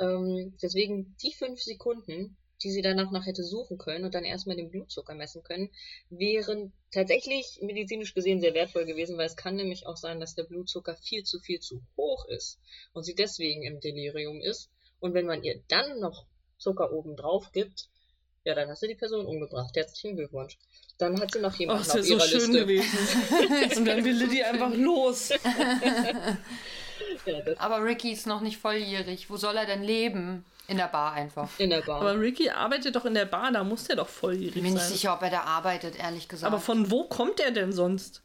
[0.00, 4.56] Ähm, deswegen die fünf Sekunden, die sie danach noch hätte suchen können und dann erstmal
[4.56, 5.70] den Blutzucker messen können,
[6.10, 10.44] wären tatsächlich medizinisch gesehen sehr wertvoll gewesen, weil es kann nämlich auch sein, dass der
[10.44, 12.58] Blutzucker viel zu viel zu hoch ist
[12.92, 14.70] und sie deswegen im Delirium ist.
[15.00, 16.26] Und wenn man ihr dann noch
[16.58, 17.88] Zucker oben drauf gibt,
[18.44, 19.74] ja, dann hast du die Person umgebracht.
[19.76, 20.58] Herzlichen Glückwunsch.
[20.98, 22.60] Dann hat sie noch Oh, jemanden wäre auf so ihrer schön Liste.
[22.60, 23.78] gewesen.
[23.78, 25.30] Und dann will Liddy einfach los.
[27.26, 29.30] Ja, Aber Ricky ist noch nicht volljährig.
[29.30, 30.44] Wo soll er denn leben?
[30.70, 31.48] In der Bar einfach.
[31.58, 32.00] in der Bar.
[32.00, 34.78] Aber Ricky arbeitet doch in der Bar, da muss der doch volljährig Ich bin nicht
[34.82, 34.92] sein.
[34.92, 36.46] sicher, ob er da arbeitet, ehrlich gesagt.
[36.52, 38.22] Aber von wo kommt er denn sonst?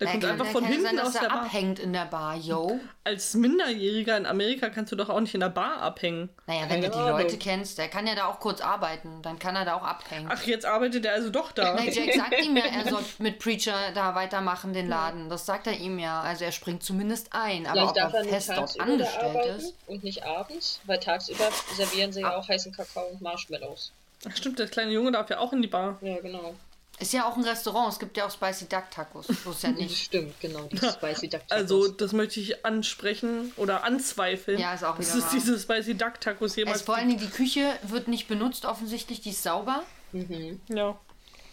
[0.00, 1.42] Der Na, kommt kann, einfach von hinten sein, dass aus er der Bar.
[1.42, 2.80] abhängt in der Bar, yo.
[3.04, 6.30] Als Minderjähriger in Amerika kannst du doch auch nicht in der Bar abhängen.
[6.46, 7.10] Naja, wenn du die Ahnung.
[7.20, 9.20] Leute kennst, der kann ja da auch kurz arbeiten.
[9.20, 10.26] Dann kann er da auch abhängen.
[10.32, 11.74] Ach, jetzt arbeitet er also doch da.
[11.76, 15.28] Nein, Jake sagt ihm ja, er soll mit Preacher da weitermachen, den Laden.
[15.28, 16.22] Das sagt er ihm ja.
[16.22, 17.66] Also er springt zumindest ein.
[17.66, 19.74] Aber Vielleicht ob er er fest dort angestellt ist.
[19.86, 22.36] und nicht abends, weil tagsüber servieren sie ja Ah.
[22.38, 23.92] auch heißen Kakao und Marshmallows.
[24.26, 25.98] Ach, stimmt, der kleine Junge darf ja auch in die Bar.
[26.00, 26.54] Ja, genau.
[27.00, 27.92] Ist ja auch ein Restaurant.
[27.92, 29.26] Es gibt ja auch Spicy Duck Tacos.
[29.44, 29.96] So ist ja nicht.
[30.04, 31.50] Stimmt, genau, die Spicy Duck Tacos.
[31.50, 34.58] Also, das möchte ich ansprechen oder anzweifeln.
[34.60, 35.30] Ja, ist auch wieder es wahr.
[35.32, 39.20] diese Spicy Duck Tacos jemals Also vor allen Dingen die Küche wird nicht benutzt, offensichtlich.
[39.22, 39.82] Die ist sauber.
[40.12, 40.60] mhm.
[40.68, 40.98] Ja.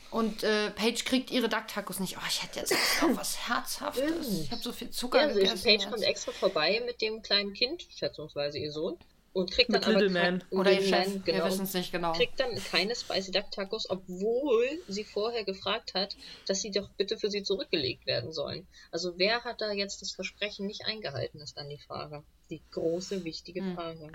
[0.10, 2.18] Und äh, Paige kriegt ihre Duck Tacos nicht.
[2.18, 4.28] Oh, ich hätte jetzt auch was Herzhaftes.
[4.44, 5.64] Ich habe so viel Zucker Ja, also gegessen.
[5.64, 5.92] Paige jetzt.
[5.92, 8.98] kommt extra vorbei mit dem kleinen Kind, schätzungsweise ihr Sohn,
[9.38, 10.60] und kriegt dann Mit aber Little kein- Man.
[10.60, 11.08] Oder Little Chef.
[11.08, 11.46] Man, Wir genau.
[11.46, 12.14] wissen es nicht genau.
[12.14, 16.16] kriegt dann keine Spicy Duck Tacos, obwohl sie vorher gefragt hat,
[16.48, 18.68] dass sie doch bitte für sie zurückgelegt werden sollen.
[18.92, 22.24] Also wer hat da jetzt das Versprechen nicht eingehalten, ist dann die Frage.
[22.50, 23.76] Die große, wichtige Hm.
[23.76, 24.12] Frage.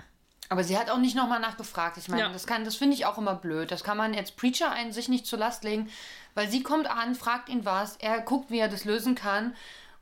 [0.49, 1.97] Aber sie hat auch nicht nochmal nachgefragt.
[1.97, 2.29] Ich meine, Ja.
[2.33, 3.71] das kann, das finde ich auch immer blöd.
[3.71, 5.89] Das kann man jetzt Preacher einen sich nicht zur Last legen,
[6.35, 9.55] weil sie kommt an, fragt ihn was, er guckt, wie er das lösen kann.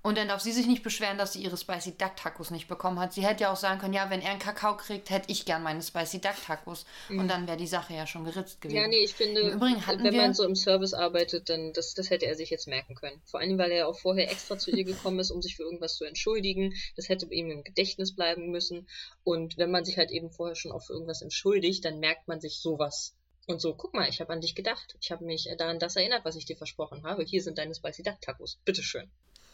[0.04, 3.00] Und dann darf sie sich nicht beschweren, dass sie ihre Spicy Duck Tacos nicht bekommen
[3.00, 3.14] hat.
[3.14, 5.62] Sie hätte ja auch sagen können, ja, wenn er einen Kakao kriegt, hätte ich gern
[5.62, 6.86] meine Spicy Duck Tacos.
[7.10, 8.78] Und dann wäre die Sache ja schon geritzt gewesen.
[8.78, 12.26] Ja, nee, ich finde, Übrigen wenn man so im Service arbeitet, dann das, das hätte
[12.26, 13.22] er sich jetzt merken können.
[13.26, 15.98] Vor allem, weil er auch vorher extra zu ihr gekommen ist, um sich für irgendwas
[15.98, 16.74] zu entschuldigen.
[16.96, 18.88] Das hätte ihm im Gedächtnis bleiben müssen.
[19.24, 22.42] Und wenn man sich halt eben vorher schon auch für irgendwas entschuldigt, dann merkt man
[22.42, 23.16] sich sowas.
[23.48, 24.96] Und so, guck mal, ich habe an dich gedacht.
[25.00, 27.24] Ich habe mich daran das erinnert, was ich dir versprochen habe.
[27.24, 28.60] Hier sind deine Spicy Duck Tacos.
[28.66, 29.12] Bitteschön.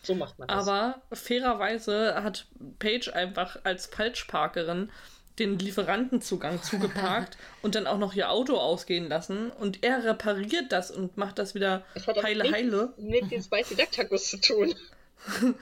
[0.07, 0.67] So macht man das.
[0.67, 2.47] Aber fairerweise hat
[2.79, 4.89] Paige einfach als Falschparkerin
[5.37, 9.51] den Lieferantenzugang zugeparkt und dann auch noch ihr Auto ausgehen lassen.
[9.51, 12.93] Und er repariert das und macht das wieder hat auch heile, nichts heile.
[12.97, 14.73] mit den Spicy Duck Tacos zu tun.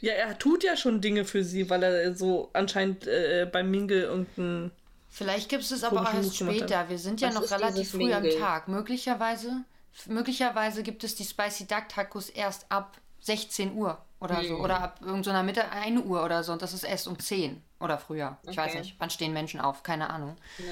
[0.00, 4.02] Ja, er tut ja schon Dinge für sie, weil er so anscheinend äh, beim Mingle
[4.04, 4.70] irgendein.
[5.08, 6.88] Vielleicht gibt es es aber auch erst später.
[6.88, 8.38] Wir sind ja Was noch relativ früh am Mingle?
[8.38, 8.68] Tag.
[8.68, 9.64] Möglicherweise,
[10.06, 14.56] möglicherweise gibt es die Spicy Duck Tacos erst ab 16 Uhr oder so.
[14.56, 14.60] Hm.
[14.60, 16.52] Oder ab irgendeiner Mitte 1 Uhr oder so.
[16.52, 18.36] Und das ist erst um 10 oder früher.
[18.48, 18.80] Ich weiß Okay.
[18.80, 18.96] nicht.
[18.98, 19.82] Wann stehen Menschen auf?
[19.82, 20.36] Keine Ahnung.
[20.58, 20.64] Ja.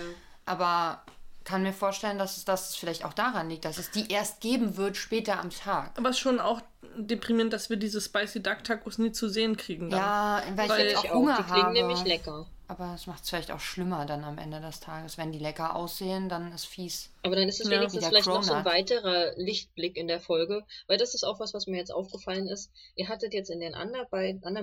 [0.46, 1.02] Aber
[1.44, 4.40] kann mir vorstellen, dass es, dass es vielleicht auch daran liegt, dass es die erst
[4.40, 5.92] geben wird später am Tag.
[5.96, 6.60] Aber es ist schon auch
[6.98, 9.88] deprimierend, dass wir diese Spicy Duck Tacos nie zu sehen kriegen.
[9.88, 9.98] dann.
[10.00, 11.14] Ja, weil, Weil ich jetzt auch auch.
[11.14, 11.72] Hunger Die klingen habe.
[11.72, 12.46] nämlich lecker.
[12.68, 15.16] Aber es macht es vielleicht auch schlimmer dann am Ende des Tages.
[15.16, 17.10] Wenn die lecker aussehen, dann ist fies.
[17.22, 17.78] Aber dann ist es Ja.
[17.78, 18.78] wenigstens vielleicht noch so ein Cronut.
[18.78, 22.70] weiterer Lichtblick in der Folge, weil das ist auch was, was mir jetzt aufgefallen ist.
[22.94, 24.06] Ihr hattet jetzt in den anderen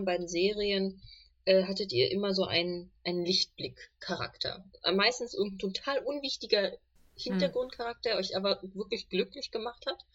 [0.06, 1.02] beiden, Serien,
[1.46, 4.64] äh, hattet ihr immer so einen, einen Lichtblick-Charakter.
[4.94, 6.74] Meistens irgendein total unwichtiger
[7.16, 10.06] Hintergrundcharakter, der euch aber wirklich glücklich gemacht hat.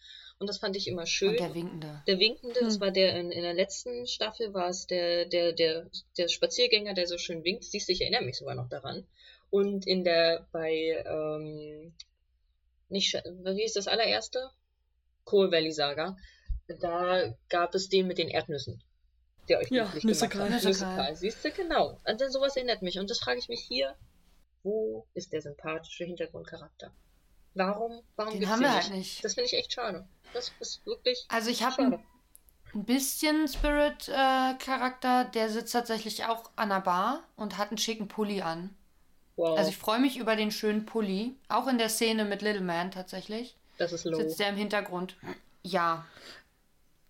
[0.41, 1.29] Und das fand ich immer schön.
[1.29, 2.01] Und der Winkende.
[2.07, 2.81] Der Winkende, das Hm.
[2.81, 7.05] war der in, in der letzten Staffel, war es der, der, der, der Spaziergänger, der
[7.05, 7.63] so schön winkt.
[7.63, 9.05] Siehst du, ich erinnere mich sogar noch daran.
[9.51, 11.93] Und in der, bei, ähm,
[12.89, 14.49] nicht, wie ist das allererste?
[15.25, 16.17] Coal Valley Saga.
[16.79, 18.81] Da gab es den mit den Erdnüssen,
[19.47, 20.49] der euch Ja, Nüssekal.
[20.49, 21.15] Nüssekal.
[21.15, 21.99] Siehst du, genau.
[22.03, 22.97] An den- sowas erinnert mich.
[22.97, 23.93] Und das frage ich mich hier,
[24.63, 26.91] wo ist der sympathische Hintergrundcharakter?
[27.53, 29.23] Warum, warum Den haben wir halt nicht.
[29.23, 30.05] Das finde ich echt schade.
[30.33, 31.99] Das ist wirklich Also ich habe ein,
[32.73, 38.41] ein bisschen Spirit-Charakter, der sitzt tatsächlich auch an der Bar und hat einen schicken Pulli
[38.41, 38.73] an.
[39.35, 41.35] Wow, Also ich freue mich über den schönen Pulli.
[41.49, 43.55] Auch in der Szene mit Little Man tatsächlich.
[43.77, 44.17] das ist low.
[44.17, 45.15] Sitzt der im Hintergrund.
[45.63, 46.05] Ja.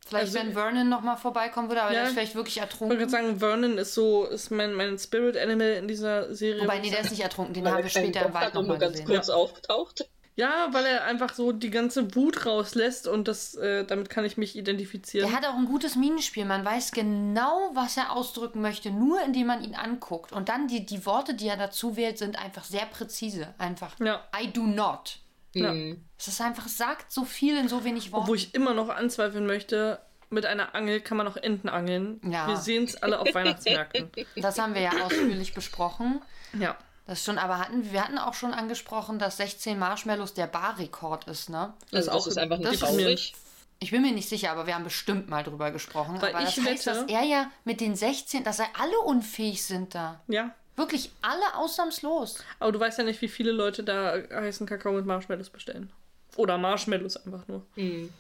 [0.06, 2.98] Vielleicht, Also- wenn Vernon nochmal vorbeikommen würde, aber Ja, der ist vielleicht wirklich Ich ertrunken.
[2.98, 6.64] gerade sagen, Vernon ist so, ist mein, mein Spirit Animal in dieser Serie.
[6.64, 7.54] Wobei, nee, der ist nicht ertrunken.
[7.54, 9.06] Den haben wir später im Wald nochmal nur ganz gesehen.
[9.08, 10.10] kurz aufgetaucht.
[10.42, 14.38] Ja, weil er einfach so die ganze Wut rauslässt und das, äh, damit kann ich
[14.38, 15.30] mich identifizieren.
[15.30, 16.46] Der hat auch ein gutes Minenspiel.
[16.46, 20.32] Man weiß genau, was er ausdrücken möchte, nur indem man ihn anguckt.
[20.32, 23.54] Und dann die, die Worte, die er dazu wählt, sind einfach sehr präzise.
[23.60, 24.00] Einfach.
[24.00, 24.24] Ja.
[24.36, 25.20] I do not.
[25.54, 25.74] Ja.
[25.74, 26.04] Hm.
[26.18, 28.24] Es ist einfach, es sagt so viel in so wenig Worten.
[28.24, 30.00] Obwohl ich immer noch anzweifeln möchte,
[30.32, 32.20] mit einer Angel kann man auch Enten angeln.
[32.24, 32.48] Ja.
[32.48, 34.10] Wir sehen es alle auf Weihnachtsmärkten.
[34.38, 36.20] Das haben wir ja ausführlich besprochen.
[36.58, 36.78] Ja.
[37.08, 41.50] Das schon, aber hatten, wir hatten auch schon angesprochen, dass 16 Marshmallows der Barrekord ist,
[41.50, 41.74] ne?
[41.92, 43.34] Das Also ist das auch ist einfach ist traurig.
[43.80, 46.22] Ich bin mir nicht sicher, aber wir haben bestimmt mal drüber gesprochen.
[46.22, 49.00] Weil aber ich das heißt, wette- dass er ja mit den 16, dass er alle
[49.00, 50.22] unfähig sind da.
[50.28, 50.52] Ja.
[50.76, 52.38] Wirklich alle ausnahmslos.
[52.60, 55.92] Aber du weißt ja nicht, wie viele Leute da heißen Kakao mit Marshmallows bestellen.
[56.38, 57.66] Oder Marshmallows einfach nur.
[57.74, 58.14] Hm.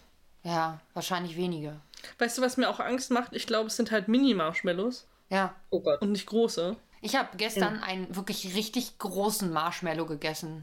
[0.43, 1.79] Ja, wahrscheinlich wenige.
[2.17, 3.33] Weißt du, was mir auch Angst macht?
[3.33, 5.53] Ich glaube, es sind halt Mini-Marshmallows Ja.
[5.69, 6.01] Oh Gott.
[6.01, 6.75] und nicht große.
[7.01, 10.61] Ich habe gestern einen wirklich richtig großen Marshmallow gegessen.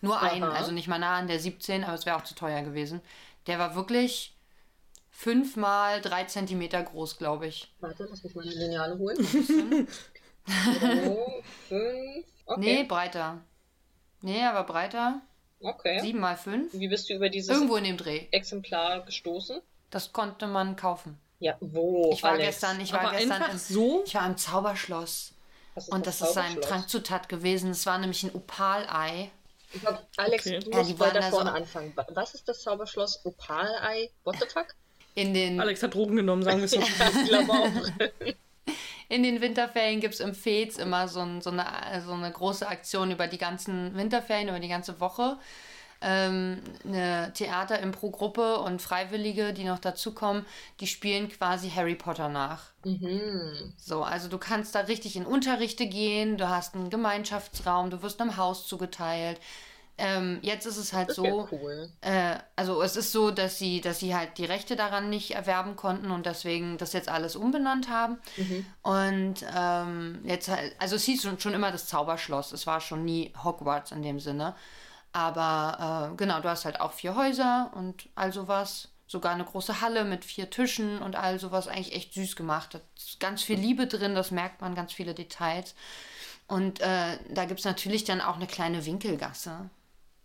[0.00, 0.52] Nur einen, Aha.
[0.52, 3.00] also nicht mal nah an der 17, aber es wäre auch zu teuer gewesen.
[3.46, 4.36] Der war wirklich
[5.10, 7.72] fünf mal drei Zentimeter groß, glaube ich.
[7.80, 9.16] Warte, lass mich meine Lineale holen.
[9.26, 9.82] so,
[11.68, 12.26] fünf.
[12.46, 12.60] Okay.
[12.60, 13.40] Nee, breiter.
[14.20, 15.20] Nee, aber breiter.
[15.60, 15.98] okay.
[16.00, 16.72] Sieben mal fünf.
[16.74, 18.26] Wie bist du über dieses Irgendwo in dem Dreh.
[18.30, 19.60] Exemplar gestoßen?
[19.90, 21.18] Das konnte man kaufen.
[21.40, 22.10] Ja, wo?
[22.12, 22.46] Ich war Alex?
[22.46, 24.02] gestern, ich war Aber gestern im, so?
[24.04, 25.32] ich war im Zauberschloss.
[25.88, 26.64] Und das ist ein Zauberschloss?
[26.66, 27.70] Trankzutat gewesen.
[27.70, 29.30] Es war nämlich ein Opalei.
[29.72, 30.58] Ich glaub, Alex, Okay.
[30.60, 31.92] du Ja, musst weiter da vorne so- anfangen.
[31.94, 33.20] Wa- Was ist das Zauberschloss?
[33.24, 34.10] Opalei?
[34.24, 34.68] What the fuck?
[35.14, 36.80] In den, Alex hat Drogen genommen, sagen wir es so.
[37.28, 37.82] glaube
[39.08, 41.64] in den Winterferien gibt es im Fez immer so, ein, so, eine,
[42.04, 45.38] so eine große Aktion über die ganzen Winterferien, über die ganze Woche.
[46.00, 50.46] Ähm, eine Theater-Impro-Gruppe und Freiwillige, die noch dazukommen,
[50.80, 52.70] die spielen quasi Harry Potter nach.
[52.84, 53.72] mhm.
[53.76, 58.20] So, also du kannst da richtig in Unterrichte gehen, du hast einen Gemeinschaftsraum, du wirst
[58.20, 59.40] einem Haus zugeteilt.
[59.98, 61.90] Ähm, jetzt ist es halt Das so, cool.
[62.02, 65.76] äh, also es ist so, dass sie, dass sie halt die Rechte daran nicht erwerben
[65.76, 68.18] konnten und deswegen das jetzt alles umbenannt haben.
[68.82, 72.52] Und ähm, jetzt halt, also es hieß schon, schon immer das Zauberschloss.
[72.52, 74.54] Es war schon nie Hogwarts in dem Sinne.
[75.12, 78.88] Aber äh, genau, du hast halt auch vier Häuser und all sowas.
[79.06, 81.66] Sogar eine große Halle mit vier Tischen und all sowas.
[81.66, 82.74] Eigentlich echt süß gemacht.
[82.74, 85.74] Da ist ganz viel Liebe drin, das merkt man, ganz viele Details.
[86.46, 89.70] Und äh, da gibt es natürlich dann auch eine kleine Winkelgasse,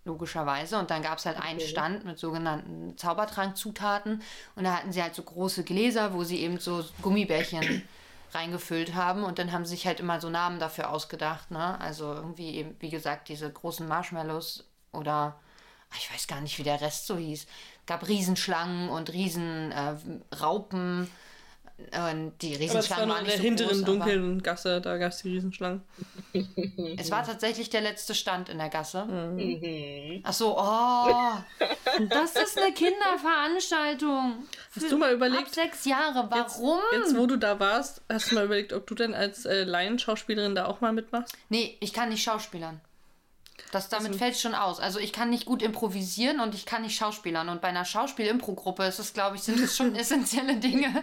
[0.03, 0.79] logischerweise.
[0.79, 4.21] Und dann gab es halt einen Stand mit sogenannten Zaubertrankzutaten.
[4.55, 7.83] Und da hatten sie halt so große Gläser, wo sie eben so Gummibärchen
[8.33, 9.23] reingefüllt haben.
[9.23, 11.51] Und dann haben sie sich halt immer so Namen dafür ausgedacht.
[11.51, 11.79] Ne?
[11.79, 15.35] Also irgendwie eben, wie gesagt, diese großen Marshmallows oder
[15.91, 17.45] ach, ich weiß gar nicht, wie der Rest so hieß.
[17.85, 20.21] gab Riesenschlangen und Riesenraupen.
[20.31, 21.09] Äh, Raupen.
[22.11, 24.81] und die Aber das war Riesenschlangen waren in der nicht so hinteren groß, dunklen Gasse,
[24.81, 25.81] da gab es die Riesenschlangen.
[26.97, 29.05] Es war tatsächlich der letzte Stand in der Gasse.
[29.05, 30.21] Mhm.
[30.23, 31.35] Ach so, oh.
[32.09, 34.45] Das ist eine Kinderveranstaltung.
[34.75, 36.27] Hast du mal Ab überlegt, sechs Jahre.
[36.29, 36.79] Warum?
[36.93, 40.55] jetzt wo du da warst, hast du mal überlegt, ob du denn als äh, Laienschauspielerin
[40.55, 41.35] da auch mal mitmachst?
[41.49, 42.79] Nee, ich kann nicht schauspielern.
[43.71, 44.79] Das damit Also- fällt schon aus.
[44.79, 47.49] Also ich kann nicht gut improvisieren und ich kann nicht schauspielern.
[47.49, 50.93] Und bei einer Schauspiel-Impro-Gruppe ist es, glaube ich, sind es schon essentielle Dinge.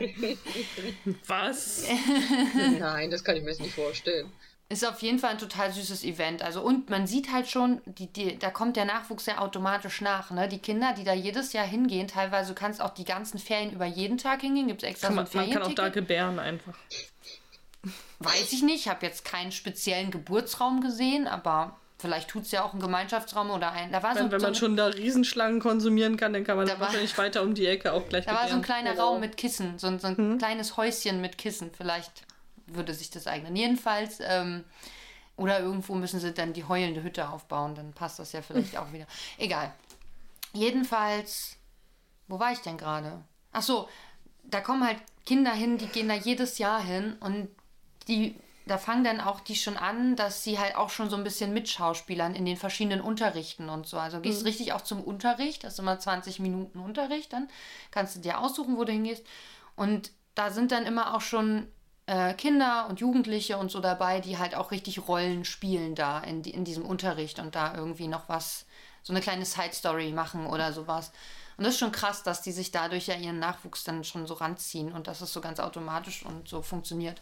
[1.27, 1.85] Was?
[2.79, 4.33] Nein, das kann ich mir jetzt nicht vorstellen.
[4.69, 6.43] Ist auf jeden Fall ein total süßes Event.
[6.43, 10.31] Also und man sieht halt schon, die, die, da kommt der Nachwuchs ja automatisch nach.
[10.31, 10.47] Ne?
[10.47, 13.87] Die Kinder, die da jedes Jahr hingehen, teilweise du kannst auch die ganzen Ferien über
[13.87, 14.69] jeden Tag hingehen.
[14.69, 16.75] Gibt es extra Kann so man, ein man kann auch da gebären einfach.
[18.21, 18.83] Weiß ich nicht.
[18.83, 23.51] Ich habe jetzt keinen speziellen Geburtsraum gesehen, aber vielleicht tut es ja auch ein Gemeinschaftsraum
[23.51, 23.93] oder ein.
[23.93, 26.67] Da war so, Wenn, wenn so man schon da Riesenschlangen konsumieren kann, dann kann man
[26.67, 29.11] Da war- wahrscheinlich weiter um die Ecke auch gleich Da war so ein kleiner Genau.
[29.13, 31.71] Raum mit Kissen, so ein, so ein kleines Häuschen mit Kissen.
[31.77, 32.25] Vielleicht
[32.67, 33.55] würde sich das eignen.
[33.57, 34.65] Jedenfalls, ähm,
[35.37, 38.93] oder irgendwo müssen sie dann die heulende Hütte aufbauen, dann passt das ja vielleicht auch
[38.93, 39.07] wieder.
[39.39, 39.73] Egal.
[40.53, 41.57] Jedenfalls,
[42.29, 43.23] wo war ich denn gerade?
[43.53, 43.89] Ach so,
[44.45, 47.49] da kommen halt Kinder hin, die gehen da jedes Jahr hin und
[48.09, 48.37] die,
[48.67, 51.53] da fangen dann auch die schon an, dass sie halt auch schon so ein bisschen
[51.53, 53.99] mitschauspielern in den verschiedenen Unterrichten und so.
[53.99, 57.49] Also gehst richtig auch zum Unterricht, das ist immer 20 Minuten Unterricht, dann
[57.91, 59.27] kannst du dir aussuchen, wo du hingehst.
[59.77, 61.67] Und da sind dann immer auch schon
[62.07, 66.43] äh, Kinder und Jugendliche und so dabei, die halt auch richtig Rollen spielen da in,
[66.45, 68.67] in diesem Unterricht und da irgendwie noch was,
[69.03, 71.13] so eine kleine Side-Story machen oder sowas.
[71.57, 74.35] Und das ist schon krass, dass die sich dadurch ja ihren Nachwuchs dann schon so
[74.35, 77.21] ranziehen und dass es so ganz automatisch und so funktioniert.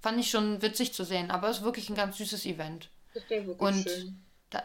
[0.00, 2.90] Fand ich schon witzig zu sehen, aber es ist wirklich ein ganz süßes Event.
[3.14, 4.22] Das wäre wirklich Und schön.
[4.50, 4.62] da,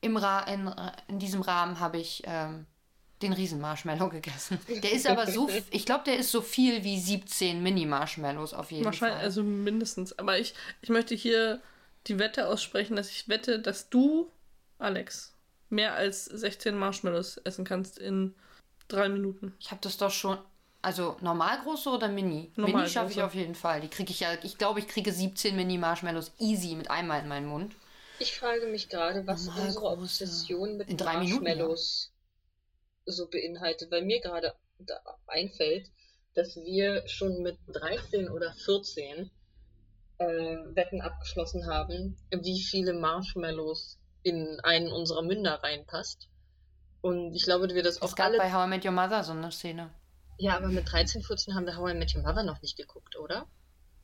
[0.00, 0.70] im Ra in,
[1.08, 2.66] in diesem Rahmen habe ich ähm,
[3.22, 4.58] den Riesenmarshmallow gegessen.
[4.68, 8.84] Der ist aber so, ich glaube, der ist so viel wie 17 Mini-Marshmallows auf jeden
[8.84, 9.24] Wahrscheinlich, Fall.
[9.24, 10.18] also mindestens.
[10.18, 11.60] Aber ich, ich möchte hier
[12.06, 14.30] die Wette aussprechen, dass ich wette, dass du,
[14.78, 15.34] Alex,
[15.68, 18.34] mehr als 16 Marshmallows essen kannst in
[18.88, 19.54] drei Minuten.
[19.58, 20.38] Ich habe das doch schon.
[20.80, 22.52] Also normal große oder Mini?
[22.56, 23.80] Normal Mini schaffe ich auf jeden Fall.
[23.80, 27.46] Die kriege ich ja, ich glaube, ich kriege 17 Mini-Marshmallows easy mit einmal in meinen
[27.46, 27.74] Mund.
[28.20, 30.02] Ich frage mich gerade, was Normal unsere große.
[30.24, 31.54] Obsession mit In drei Minuten, ja.
[31.54, 32.12] Marshmallows
[33.06, 35.90] so beinhaltet, weil mir gerade da einfällt,
[36.34, 39.30] dass wir schon mit 13 oder 14
[40.18, 46.28] äh, Wetten abgeschlossen haben, wie viele Marshmallows in einen unserer Münder reinpasst.
[47.00, 48.38] Und ich glaube, wir das Es auch gab alle.
[48.38, 49.90] bei How I Met Your Mother so eine Szene.
[50.38, 53.16] Ja, aber mit 13, 14 haben wir How I Met Your Mother noch nicht geguckt,
[53.16, 53.46] oder?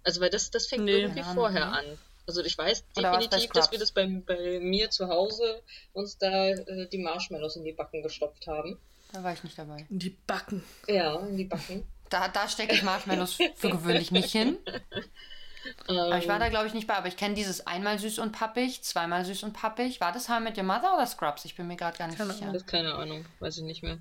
[0.02, 0.92] Also, weil das, das fängt Nee.
[0.92, 1.78] irgendwie Ahnung, vorher ne?
[1.78, 1.84] an.
[2.26, 6.48] Also ich weiß Oder definitiv, dass wir das bei, bei mir zu Hause uns da
[6.48, 8.78] äh, die Marshmallows in die Backen gestopft haben.
[9.12, 9.86] Da war ich nicht dabei.
[9.90, 10.64] In die Backen.
[10.88, 11.86] Ja, in die Backen.
[12.08, 14.56] Da, da stecke ich Marshmallows für gewöhnlich nicht hin.
[15.86, 16.94] Aber ich war Ähm, da, glaube ich, nicht bei.
[16.94, 20.00] Aber ich kenne dieses einmal süß und pappig, zweimal süß und pappig.
[20.00, 21.44] War das How I Met Your Mother oder Scrubs?
[21.44, 22.46] Ich bin mir gerade gar nicht Keine sicher.
[22.52, 23.98] Das ist keine Ahnung, weiß ich nicht mehr.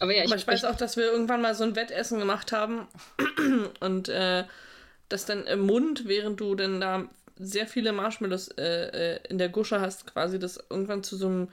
[0.00, 2.52] Aber ja, ich, Aber ich weiß auch, dass wir irgendwann mal so ein Wettessen gemacht
[2.52, 2.86] haben
[3.80, 4.44] und äh,
[5.08, 7.04] das dann im Mund, während du dann da
[7.38, 11.48] sehr viele Marshmallows äh, äh, in der Gusche hast, quasi das irgendwann zu so einem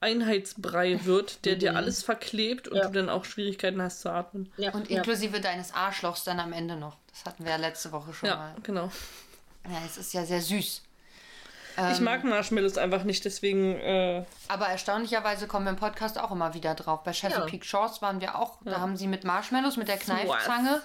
[0.00, 2.86] Einheitsbrei wird, der dir alles verklebt und Ja.
[2.86, 4.50] du dann auch Schwierigkeiten hast zu atmen.
[4.56, 4.98] ja, Und ja.
[4.98, 6.96] inklusive deines Arschlochs dann am Ende noch.
[7.10, 8.54] Das hatten wir ja letzte Woche schon Ja, mal.
[8.62, 8.90] genau.
[9.68, 10.82] Ja, es ist ja sehr süß.
[11.76, 16.30] Ich Ähm, mag Marshmallows einfach nicht, deswegen äh, Aber erstaunlicherweise kommen wir im Podcast auch
[16.30, 17.02] immer wieder drauf.
[17.04, 20.82] Bei Chesapeake Shores waren wir auch, da haben sie mit Marshmallows, mit der Kneifzange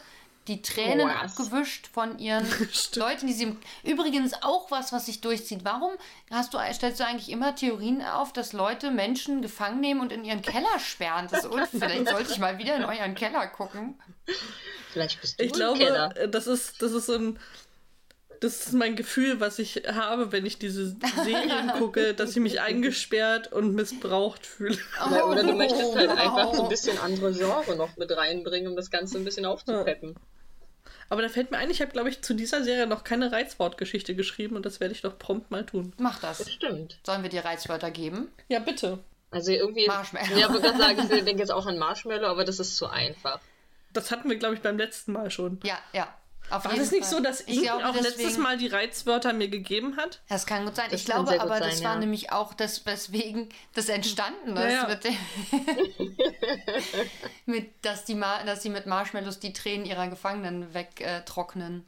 [0.47, 1.39] die Tränen Was?
[1.39, 2.45] abgewischt von ihren
[2.95, 3.43] Leuten, die sie.
[3.45, 5.65] im- Übrigens auch was, was sich durchzieht.
[5.65, 5.93] Warum
[6.29, 10.23] hast du, stellst du eigentlich immer Theorien auf, dass Leute Menschen gefangen nehmen und in
[10.23, 11.27] ihren Keller sperren?
[11.31, 13.99] Das ist un Vielleicht sollte ich mal wieder in euren Keller gucken.
[14.93, 16.15] Vielleicht bist du ich im glaube, Keller.
[16.15, 17.39] äh, das ist, das ist so ein.
[18.45, 22.61] Das ist mein Gefühl, was ich habe, wenn ich diese Serien gucke, dass ich mich
[22.61, 24.77] eingesperrt und missbraucht fühle.
[25.07, 26.63] Oder, oder du Oh, möchtest halt einfach so wow.
[26.63, 30.15] ein bisschen andere Genre noch mit reinbringen, um das Ganze ein bisschen aufzupeppen.
[31.09, 34.15] Aber da fällt mir ein, ich habe, glaube ich, zu dieser Serie noch keine Reizwortgeschichte
[34.15, 35.93] geschrieben und das werde ich doch prompt mal tun.
[35.97, 36.37] Mach das.
[36.37, 36.99] Das stimmt.
[37.03, 38.29] Sollen wir dir Reizwörter geben?
[38.47, 38.99] Ja, bitte.
[39.31, 39.87] Also irgendwie.
[39.87, 40.37] Marshmallow.
[40.37, 43.39] Ja, gerade sagen, ich denke jetzt auch an Marshmallow, aber das ist zu einfach.
[43.93, 45.59] Das hatten wir, glaube ich, beim letzten Mal schon.
[45.63, 46.13] Ja, ja.
[46.51, 47.17] Auf War das nicht Fall.
[47.17, 50.21] so, dass ich Inken glaube, auch letztes deswegen- Mal die Reizwörter mir gegeben hat?
[50.29, 50.89] Das kann gut sein.
[50.91, 51.99] Das ich glaube aber, das sein, war ja.
[51.99, 54.99] nämlich auch das, weswegen das entstanden ist, Ja, ja.
[57.45, 61.85] Mit, dass, die Ma dass sie mit Marshmallows die Tränen ihrer Gefangenen wegtrocknen.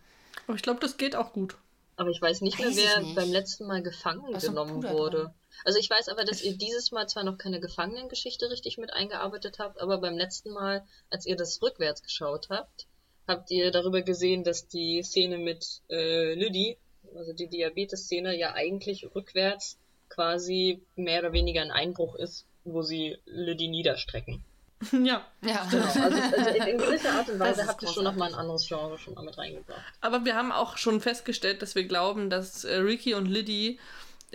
[0.47, 1.55] Aber ich glaube, das geht auch gut.
[1.95, 3.15] Aber ich weiß nicht mehr, Weiß ich wer nicht.
[3.15, 5.23] beim letzten Mal gefangen Was genommen wurde.
[5.23, 5.33] dran?
[5.65, 9.57] Also ich weiß aber, dass ihr dieses Mal zwar noch keine Gefangenengeschichte richtig mit eingearbeitet
[9.57, 12.85] habt, aber beim letzten Mal, als ihr das rückwärts geschaut habt,
[13.27, 16.77] habt ihr darüber gesehen, dass die Szene mit äh, Lydie,
[17.15, 19.77] also die Diabetes-Szene, ja eigentlich rückwärts
[20.09, 24.43] quasi mehr oder weniger ein Einbruch ist, wo sie Lydie niederstrecken.
[24.91, 25.25] ja.
[25.41, 25.67] Ja.
[25.71, 28.67] Genau, also, also in, in gewisser Art und Weise habt ihr schon nochmal ein anderes
[28.67, 29.81] Genre schon mal mit reingebracht.
[30.01, 33.79] Aber wir haben auch schon festgestellt, dass wir glauben, dass äh, Ricky und Liddy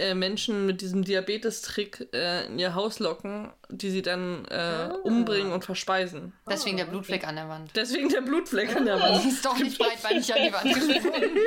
[0.02, 5.52] äh, Menschen mit diesem Diabetes-Trick äh, in ihr Haus locken, die sie dann äh, umbringen
[5.52, 6.32] und verspeisen.
[6.50, 7.70] Deswegen der Blutfleck an der Wand.
[7.74, 9.22] Deswegen der Blutfleck an der Wand.
[9.24, 11.38] Die ist doch nicht breitbeinig an die Wand gesprungen.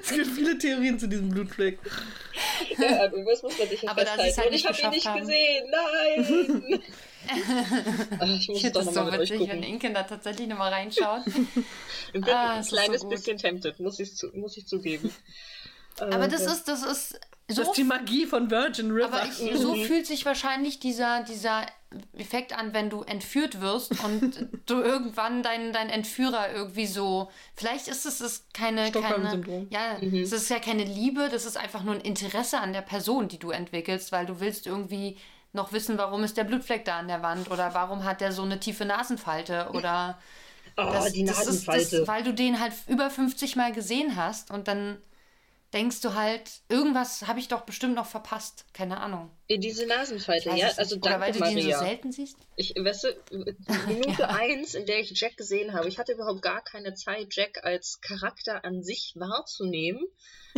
[0.00, 1.78] Es gibt viele Theorien zu diesem Blutfleck.
[2.78, 4.50] Ja, aber das muss man sich Aber da sie es festhalten.
[4.50, 5.20] halt ich nicht habe ihn nicht haben.
[5.20, 5.70] gesehen.
[5.70, 6.82] Nein!
[8.20, 9.62] Ach, ich muss Ich doch das so witzig, wenn.
[9.62, 11.22] Inken da tatsächlich nochmal reinschaut.
[11.26, 13.10] Ich bin Ah, ein es ist so kleines gut.
[13.10, 15.10] bisschen tempted, muss ich, zu, muss ich zugeben.
[15.98, 19.12] Aber das Äh, ist, das ist Das so ist die Magie von Virgin River.
[19.12, 21.66] Aber ich, so fühlt sich wahrscheinlich dieser, dieser
[22.14, 27.30] Effekt an, wenn du entführt wirst und du irgendwann deinen dein Entführer irgendwie so.
[27.54, 28.90] Vielleicht ist es ist keine.
[28.90, 32.82] keine ja, es ist ja keine Liebe, das ist einfach nur ein Interesse an der
[32.82, 35.18] Person, die du entwickelst, weil du willst irgendwie
[35.52, 38.42] noch wissen, warum ist der Blutfleck da an der Wand oder warum hat der so
[38.42, 40.18] eine tiefe Nasenfalte oder.
[40.76, 41.98] oh, Das, die das ist Nasenfalte.
[42.00, 44.96] das, weil du den halt über 50 Mal gesehen hast und dann
[45.74, 48.64] denkst du halt, irgendwas habe ich doch bestimmt noch verpasst.
[48.72, 49.30] Keine Ahnung.
[49.50, 51.04] Diese Nasenfalte, ja, also nicht.
[51.04, 51.78] Oder weil danke du Maria.
[51.78, 52.38] so selten siehst?
[52.56, 53.54] Ich, weißt du,
[53.88, 57.64] Minute eins, in der ich Jack gesehen habe, ich hatte überhaupt gar keine Zeit, Jack
[57.64, 60.06] als Charakter an sich wahrzunehmen.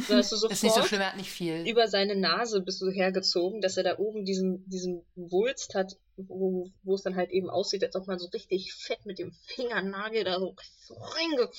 [0.09, 1.67] Da hast du Ist nicht so sofort schlimm, er hat nicht viel.
[1.67, 6.71] über seine Nase bist du hergezogen, dass er da oben diesen, diesen Wulst hat, wo,
[6.83, 10.25] wo es dann halt eben aussieht, als ob man so richtig fett mit dem Fingernagel
[10.25, 11.51] da so, so, reinge,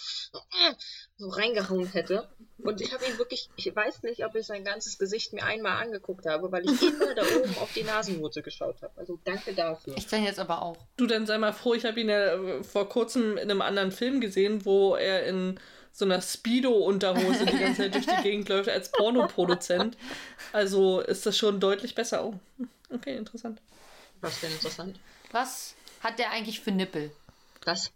[1.16, 2.28] so reingehauen hätte.
[2.64, 5.84] Und ich habe ihn wirklich, ich weiß nicht, ob ich sein ganzes Gesicht mir einmal
[5.84, 8.93] angeguckt habe, weil ich immer da oben auf die Nasenwurzel geschaut habe.
[8.97, 9.95] Also danke dafür.
[9.97, 10.78] Ich dann jetzt aber auch.
[10.97, 13.91] Du, dann sei mal froh, ich habe ihn ja äh, vor kurzem in einem anderen
[13.91, 15.60] Film gesehen, wo er in
[15.91, 19.97] so einer Speedo-Unterhose die ganze Zeit durch die Gegend läuft als Pornoproduzent.
[20.53, 22.24] Also ist das schon deutlich besser.
[22.26, 22.36] Oh,
[22.93, 23.60] okay, interessant.
[24.22, 24.99] Was denn interessant?
[25.32, 27.11] Was hat der eigentlich für Nippel?
[27.65, 27.91] Was?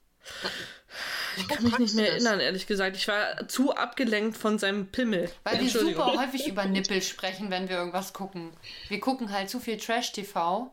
[1.38, 2.96] Ich kann mich nicht mehr erinnern, ehrlich gesagt.
[2.96, 5.32] Ich war zu abgelenkt von seinem Pimmel.
[5.44, 8.52] Weil wir super häufig über Nippel sprechen, wenn wir irgendwas gucken.
[8.90, 10.72] Wir gucken halt zu viel Trash-TV,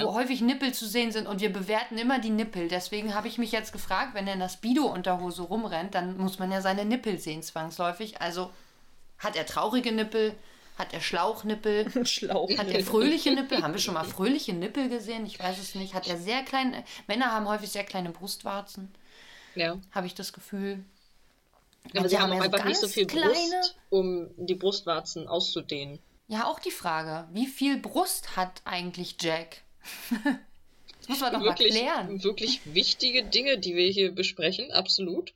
[0.00, 2.68] wo häufig Nippel zu sehen sind und wir bewerten immer die Nippel.
[2.68, 6.50] Deswegen habe ich mich jetzt gefragt, wenn er in der Speedo-Unterhose rumrennt, dann muss man
[6.50, 8.20] ja seine Nippel sehen, zwangsläufig.
[8.20, 8.50] Also
[9.18, 10.34] hat er traurige Nippel?
[10.76, 12.04] Hat er Schlauchnippel?
[12.06, 12.50] Schlauch.
[12.58, 13.62] Hat er fröhliche Nippel?
[13.62, 15.24] Haben wir schon mal fröhliche Nippel gesehen?
[15.26, 15.94] Ich weiß es nicht.
[15.94, 16.84] Hat er sehr kleine.
[17.06, 18.92] Männer haben häufig sehr kleine Brustwarzen,
[19.54, 19.78] Ja.
[19.92, 20.84] habe ich das Gefühl.
[21.84, 25.28] Aber Manche sie haben ja auch einfach nicht so viel kleine- Brust, um die Brustwarzen
[25.28, 25.98] auszudehnen.
[26.28, 29.58] Ja, auch die Frage, wie viel Brust hat eigentlich Jack?
[31.00, 32.24] das muss man doch wirklich, mal klären.
[32.24, 35.34] wirklich wichtige Dinge, die wir hier besprechen, absolut.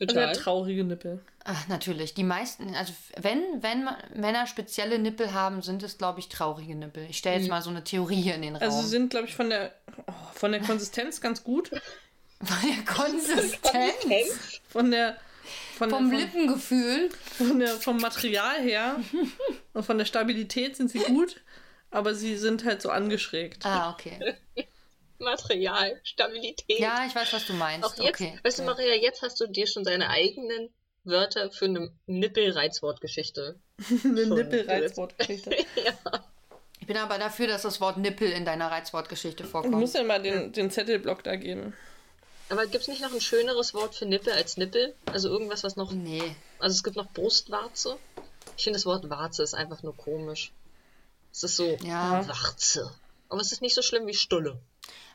[0.00, 0.30] Also Total.
[0.30, 1.20] hat traurige Nippel.
[1.44, 2.14] Ach, natürlich.
[2.14, 7.06] Die meisten, also wenn, wenn Männer spezielle Nippel haben, sind es, glaube ich, traurige Nippel.
[7.10, 8.62] Ich stelle jetzt mal so eine Theorie hier in den Raum.
[8.62, 9.72] Also sie sind, glaube ich, von der,
[10.06, 11.70] oh, von der Konsistenz ganz gut.
[12.44, 14.60] Von der Konsistenz?
[14.66, 15.16] Von der,
[15.78, 17.08] von, vom der, Lippengefühl.
[17.10, 18.96] von, von der, vom Material her
[19.74, 21.40] und von der Stabilität sind sie gut,
[21.92, 23.64] aber sie sind halt so angeschrägt.
[23.64, 24.34] Ah, okay.
[25.22, 26.78] Material, Stabilität.
[26.78, 27.86] Ja, ich weiß, was du meinst.
[27.86, 28.38] Auch jetzt, okay.
[28.42, 30.70] weißt du, Maria, jetzt hast du dir schon deine eigenen
[31.04, 33.58] Wörter für eine Nippel-Reizwortgeschichte.
[34.04, 34.26] Eine.
[34.26, 35.50] Nippelreizwortgeschichte.
[35.84, 36.24] ja.
[36.80, 39.74] Ich bin aber dafür, dass das Wort Nippel in deiner Reizwortgeschichte Du vorkommt.
[39.74, 41.74] musst ja mal den, den Zettelblock da geben.
[42.48, 44.94] Aber gibt es nicht noch ein schöneres Wort für Nippel als Nippel?
[45.06, 45.92] Also irgendwas, was noch.
[45.92, 46.36] Nee.
[46.58, 47.96] Also es gibt noch Brustwarze.
[48.56, 50.52] Ich finde das Wort Warze ist einfach nur komisch.
[51.32, 52.26] Es ist so Ja.
[52.28, 52.92] Warze.
[53.28, 54.58] Aber es ist nicht so schlimm wie Stulle.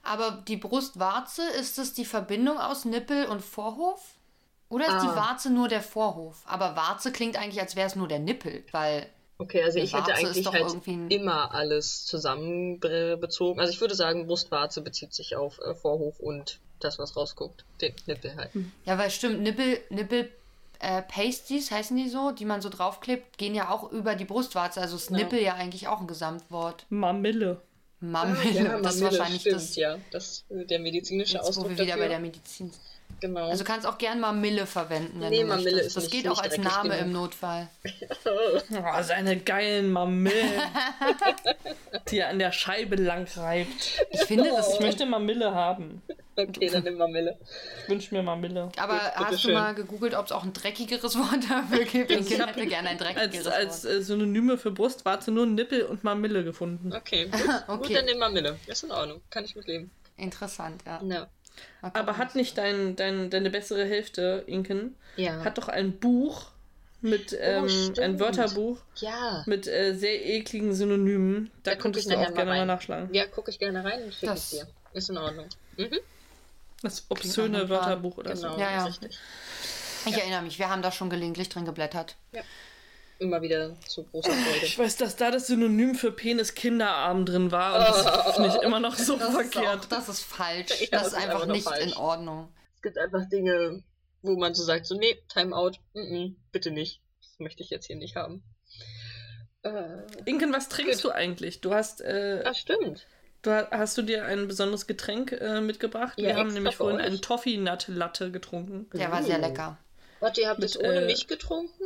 [0.03, 4.01] Aber die Brustwarze, ist es die Verbindung aus Nippel und Vorhof?
[4.69, 5.15] Oder ist die Ah.
[5.15, 6.43] Warze nur der Vorhof?
[6.45, 9.07] Aber Warze klingt eigentlich, als wäre es nur der Nippel, weil
[9.39, 13.59] Okay, also Die ich hätte Warze eigentlich halt ein- immer alles zusammenbezogen.
[13.59, 17.63] Also ich würde sagen, Brustwarze bezieht sich auf äh, Vorhof und das, was rausguckt.
[17.81, 18.49] Den Nippel halt.
[18.85, 20.31] Ja, weil stimmt, Nippel, Nippel
[20.79, 24.81] äh, Pasties heißen die so, die man so draufklebt, gehen ja auch über die Brustwarze.
[24.81, 26.85] Also ist Nippel ja eigentlich auch ein Gesamtwort.
[26.89, 27.61] Mamille.
[27.99, 29.97] Mammel, Ja, das ist wahrscheinlich stimmt, das, ja.
[30.11, 32.03] Das der medizinische jetzt, wo Ausdruck wir wieder dafür.
[32.03, 32.81] bei der Medizin sind.
[33.19, 33.49] Genau.
[33.49, 35.87] Also kannst auch gern Mamille verwenden, wenn Nee, du Mamille möchtest.
[35.87, 37.01] ist Das nicht- geht auch nicht als Name genug.
[37.05, 37.67] im Notfall.
[38.25, 40.61] Oh, seine geilen Mamillen,
[42.11, 44.05] die er an der Scheibe lang reibt.
[44.11, 46.01] Ich finde, das Ich ist möchte Mamille haben.
[46.35, 47.37] okay, dann nimm Mamille.
[47.83, 48.69] Ich wünsche mir Mamille.
[48.77, 52.11] Aber Gut, hast du mal gegoogelt, ob es auch ein dreckigeres Wort dafür gibt?
[52.11, 53.93] Ich Ich hätte gerne ein Als, dreckigeres als Wort.
[53.93, 56.93] äh, Synonyme für Brustwarze nur Nippel und Mamille gefunden.
[56.93, 57.41] Okay, gut.
[57.67, 57.77] Okay.
[57.87, 58.57] Gut, dann nimm Mamille.
[58.67, 59.21] Ist in Ordnung.
[59.29, 59.89] Kann ich mitleben.
[60.17, 60.99] Interessant, ja.
[61.03, 61.27] Ja.
[61.81, 62.01] Mal gucken.
[62.01, 65.43] Aber hat nicht dein, dein, deine bessere Hälfte, Inken, Ja.
[65.43, 66.47] hat doch ein Buch
[67.01, 68.19] mit, ähm, ein stimmt.
[68.19, 69.43] Wörterbuch ja.
[69.45, 71.51] mit äh, sehr ekligen Synonymen.
[71.63, 72.67] Da, Da könntest ich du auch mal gerne mal rein.
[72.67, 73.13] nachschlagen.
[73.13, 74.67] Ja, gucke ich gerne rein und schicke Das- es dir.
[74.93, 75.45] Ist in Ordnung.
[75.77, 75.99] Mhm.
[76.81, 77.69] Das obszöne.
[77.69, 78.59] Wörterbuch oder Genau, so.
[78.59, 78.85] Ja, ja.
[78.85, 79.17] richtig.
[80.05, 82.15] Ich erinnere mich, wir haben da schon gelegentlich drin geblättert.
[83.19, 84.65] Immer wieder zu großer Freude.
[84.65, 88.61] Ich weiß, dass da das Synonym für Penis Kinderarm drin war und das finde ich
[88.63, 89.79] immer noch so Das ist, verkehrt.
[89.81, 90.81] auch, das ist falsch.
[90.81, 91.83] Ja, das das ist ist einfach einfach nicht falsch.
[91.85, 92.49] in Ordnung.
[92.75, 93.83] Es gibt einfach Dinge,
[94.21, 97.01] wo man so sagt, so, nee, Timeout, mm -mm, bitte nicht.
[97.21, 98.43] Das möchte ich jetzt hier nicht haben.
[99.63, 101.61] Äh, Inken, was trinkst du eigentlich?
[101.61, 103.07] Du hast, äh, ah, stimmt.
[103.41, 106.13] du ha- hast du dir ein besonderes Getränk äh, mitgebracht?
[106.19, 107.05] Ja, Wir haben nämlich vorhin euch.
[107.07, 108.87] einen Toffee Nut Latte getrunken.
[108.93, 109.41] Der war sehr Uh.
[109.41, 109.77] lecker.
[110.19, 111.83] Warte, ihr habt es ohne äh, mich getrunken?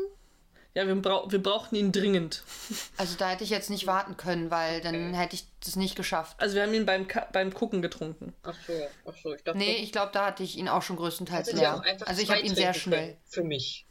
[0.74, 2.44] Ja, wir, brau wir brauchten ihn dringend.
[2.98, 6.38] Also da hätte ich jetzt nicht warten können, weil dann hätte ich das nicht geschafft.
[6.40, 8.34] Also wir haben ihn beim, Ka beim Gucken getrunken.
[8.44, 8.74] Ach so,
[9.06, 11.56] ach so, ich dachte, Nee, ich glaube, da hatte ich ihn auch schon größtenteils ihr
[11.56, 11.84] leer.
[12.06, 13.18] Also ich habe ihn sehr schnell.
[13.26, 13.86] Für mich.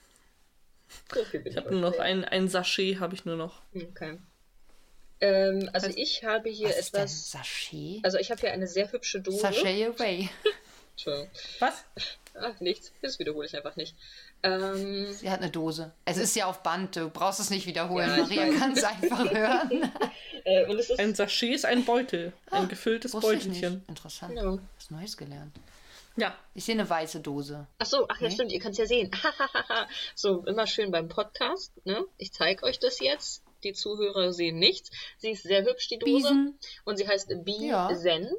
[1.15, 3.61] So Ich habe nur noch ein, ein Sachet, habe ich nur noch.
[3.75, 4.19] Okay.
[5.21, 7.31] Ähm, also Was- ich habe hier Was ist etwas.
[7.31, 8.01] Sachet?
[8.05, 9.39] Also ich habe hier eine sehr hübsche Dose.
[9.39, 10.31] Sachet away.
[11.61, 11.85] Was?
[12.35, 12.93] Ach, nichts.
[13.01, 13.97] Das wiederhole ich einfach nicht.
[14.43, 15.93] Ähm, Sie hat eine Dose.
[16.05, 18.09] Es ist ja auf Band, du brauchst es nicht wiederholen.
[18.09, 19.93] Ja, Maria kann es einfach hören.
[20.45, 20.99] äh, und es ist.
[20.99, 22.33] Ein Sachet ist ein Beutel.
[22.51, 23.13] Ein gefülltes.
[23.13, 23.85] Beutelchen.
[23.87, 24.35] Interessant.
[24.37, 24.59] Ja.
[24.77, 25.55] Was Neues gelernt.
[26.17, 26.35] Ja.
[26.55, 27.67] Ich sehe eine weiße Dose.
[27.79, 28.35] Ach so, ach ja, Nee.
[28.35, 29.11] stimmt, ihr könnt es ja sehen.
[30.15, 32.05] so, immer schön beim Podcast, ne?
[32.19, 33.43] Ich zeige euch das jetzt.
[33.63, 34.91] Die Zuhörer sehen nichts.
[35.19, 36.13] Sie ist sehr hübsch, die Dose.
[36.13, 36.59] Biesen.
[36.85, 37.91] Und sie heißt Bee Ja.
[37.95, 38.31] Zen.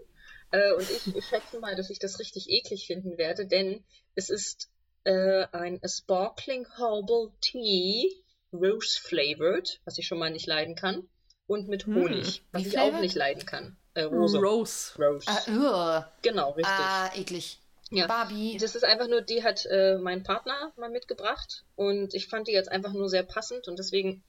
[0.51, 3.83] Äh, und ich, ich schätze mal, dass ich das richtig eklig finden werde, denn
[4.15, 4.69] es ist
[5.03, 8.09] äh, ein Sparkling Herbal Tea,
[8.53, 11.07] Rose Flavored, was ich schon mal nicht leiden kann.
[11.47, 11.95] Und mit Hm.
[11.95, 13.01] Honig, was Wie ich auch flavored?
[13.01, 13.77] nicht leiden kann.
[13.93, 14.37] Äh, Rose.
[14.39, 14.93] Rose.
[14.97, 15.25] Rose.
[15.27, 16.09] Ah.
[16.21, 16.73] Genau, richtig.
[16.73, 17.59] ah eklig.
[17.89, 18.07] Ja.
[18.07, 18.57] Barbie.
[18.57, 22.53] Das ist einfach nur, die hat äh, mein Partner mal mitgebracht und ich fand die
[22.53, 24.23] jetzt einfach nur sehr passend und deswegen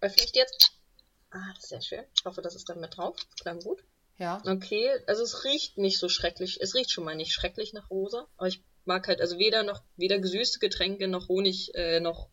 [0.00, 0.70] öffne ich die jetzt.
[1.30, 2.04] Ah, das ist sehr schön.
[2.16, 3.16] Ich hoffe, das ist dann mit drauf.
[3.40, 3.82] Klang gut.
[4.18, 4.40] Ja.
[4.46, 6.60] Okay, also es riecht nicht so schrecklich.
[6.60, 9.82] Es riecht schon mal nicht schrecklich nach Rosa, aber ich mag halt, also weder noch,
[9.96, 12.26] weder gesüßte Getränke noch Honig, äh, noch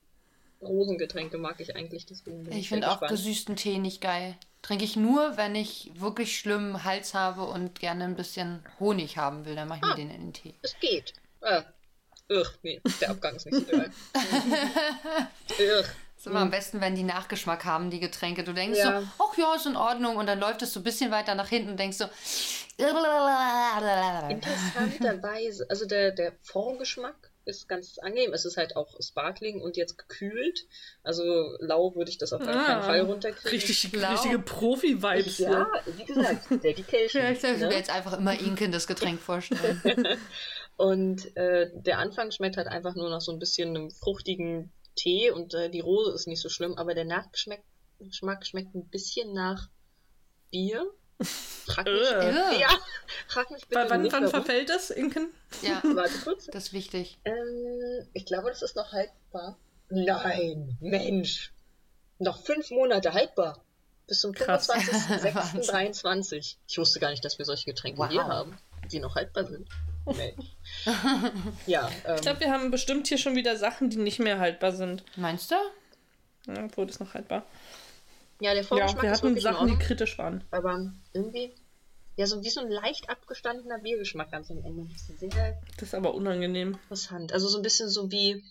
[0.62, 2.08] Rosengetränke mag ich eigentlich.
[2.08, 4.36] Deswegen Ich finde auch gesüßten Tee nicht geil.
[4.64, 9.45] Trinke ich nur, wenn ich wirklich schlimmen Hals habe und gerne ein bisschen Honig haben
[9.45, 9.56] will.
[9.56, 9.89] Dann mache ich Ah.
[9.89, 10.56] mir den in den Tee.
[10.64, 11.14] Es geht.
[11.41, 11.64] Ah.
[12.32, 13.91] Ugh, nee, der Abgang ist nicht so geil.
[15.60, 15.86] Ugh.
[16.26, 18.43] Ist immer am besten, wenn die Nachgeschmack haben, die Getränke.
[18.43, 19.01] Du denkst Ja.
[19.01, 20.17] so, ach ja, ist in Ordnung.
[20.17, 22.05] Und dann läuft es so ein bisschen weiter nach hinten und denkst so.
[24.30, 28.34] Interessanterweise, also der, der Formgeschmack ist ganz angenehm.
[28.34, 30.65] Es ist halt auch Sparkling und jetzt gekühlt.
[31.03, 31.23] Also
[31.59, 33.51] lau würde ich das auf keinen Ah, Fall runterkriegen.
[33.51, 34.11] Richtig, Blau.
[34.11, 35.38] richtige Profi-Vibes.
[35.38, 37.21] Ja, wie gesagt, Dedication.
[37.32, 37.76] Ich mir ne?
[37.76, 39.80] jetzt einfach immer Inken das Getränk vorstellen.
[40.78, 45.32] Und äh, der Anfang schmeckt halt einfach nur nach so ein bisschen einem fruchtigen Tee
[45.32, 47.62] und äh, die Rose ist nicht so schlimm, aber der Nachgeschmack
[48.00, 49.70] Geschmack schmeckt ein bisschen nach
[50.52, 50.86] Bier.
[51.66, 52.30] Frag mich, Äh.
[52.30, 52.60] Ugh.
[52.60, 52.68] ja,
[53.28, 54.32] frag mich bitte Wann, wann, nicht, wann warum.
[54.43, 55.30] verfällt das, Inken?
[55.62, 56.48] Ja, Warte kurz.
[56.48, 57.18] das ist wichtig.
[57.24, 59.58] Ähm, ich glaube, das ist noch haltbar.
[59.89, 61.54] Nein, Mensch.
[62.20, 63.64] Noch fünf Monate haltbar.
[64.08, 64.70] Bis zum Krass.
[64.70, 66.58] 25.06.23.
[66.68, 68.10] Ich wusste gar nicht, dass wir solche Getränke Wow.
[68.10, 68.58] hier haben,
[68.91, 69.68] die noch haltbar sind.
[70.06, 70.45] Mensch.
[71.66, 74.72] ja, ähm, Ich glaube, wir haben bestimmt hier schon wieder Sachen, die nicht mehr haltbar
[74.72, 75.03] sind.
[75.16, 75.56] Meinst du?
[76.47, 77.43] Ja, obwohl das noch haltbar.
[78.39, 80.43] ja, der Ja, Vorgeschmack wir ist hatten Sachen, die kritisch waren.
[80.51, 81.51] aber irgendwie,
[82.18, 84.88] ja, so wie so ein leicht abgestandener Biergeschmack ganz am Ende.
[84.93, 86.74] Das ist sehr Das ist aber unangenehm.
[86.84, 87.34] interessant.
[87.34, 88.43] Also so ein bisschen so wie,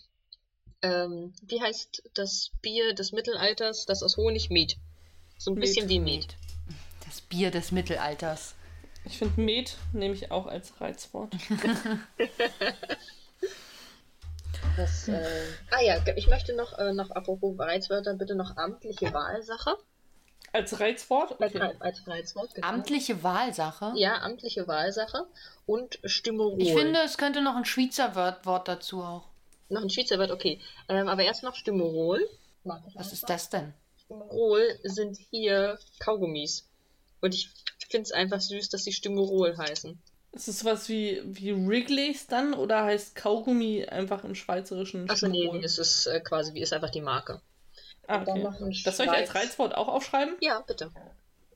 [0.81, 4.75] ähm, wie heißt das Bier des Mittelalters, das aus Honig Met.
[5.37, 5.61] So ein Met.
[5.63, 6.35] bisschen wie Met.
[7.05, 8.55] Das Bier des Mittelalters.
[9.05, 11.33] Ich finde Met nehme ich auch als Reizwort.
[14.77, 15.23] Das, äh,
[15.71, 19.77] ah ja, ich möchte noch, äh, noch apropos Reizwörter, bitte noch amtliche Wahlsache.
[20.51, 21.39] Als Reizwort?
[21.41, 21.75] Als, Okay.
[21.79, 22.67] als Reizwort, genau.
[22.67, 23.93] Amtliche Wahlsache?
[23.95, 25.27] Ja, amtliche Wahlsache
[25.65, 26.61] und Stimmerol.
[26.61, 29.29] Ich finde, es könnte noch ein Schweizer Wort, Wort dazu auch.
[29.69, 30.59] Noch ein Schweizer Wort, okay.
[30.89, 32.27] Ähm, aber erst noch Stimmerol.
[32.63, 33.73] Was ist das denn?
[34.05, 36.67] Stimmerol sind hier Kaugummis.
[37.21, 37.49] Und ich
[37.87, 39.99] finde es einfach süß, dass sie Stimmerol heißen.
[40.31, 45.49] Ist es was wie, wie Wrigley's dann oder heißt Kaugummi einfach im schweizerischen Achso, nee,
[45.63, 47.41] es ist äh, quasi, wie ist einfach die Marke.
[48.07, 48.81] Ah, okay.
[48.83, 50.35] Das soll ich als Reizwort auch aufschreiben?
[50.41, 50.91] Ja, bitte.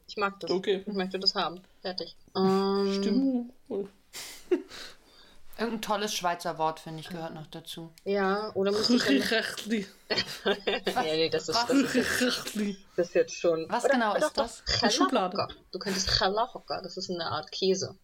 [0.07, 0.49] Ich mag das.
[0.49, 0.83] Okay.
[0.87, 1.61] Ich möchte das haben.
[1.81, 2.15] Fertig.
[2.35, 3.89] Ähm, Stimmerol.
[5.59, 7.93] Irgendein tolles Schweizer Wort, finde ich, gehört noch dazu.
[8.05, 9.17] Ja, oder muss ich dann...
[9.21, 9.85] Rüchli.
[10.45, 10.55] nee,
[10.95, 12.55] nee, das ist, das ist, jetzt,
[12.95, 13.65] das ist jetzt schon...
[13.69, 14.63] Was Oder- genau doch, ist das?
[14.81, 15.47] Eine Schublade.
[15.71, 17.97] Du könntest Chalahocker, das ist eine Art Käse.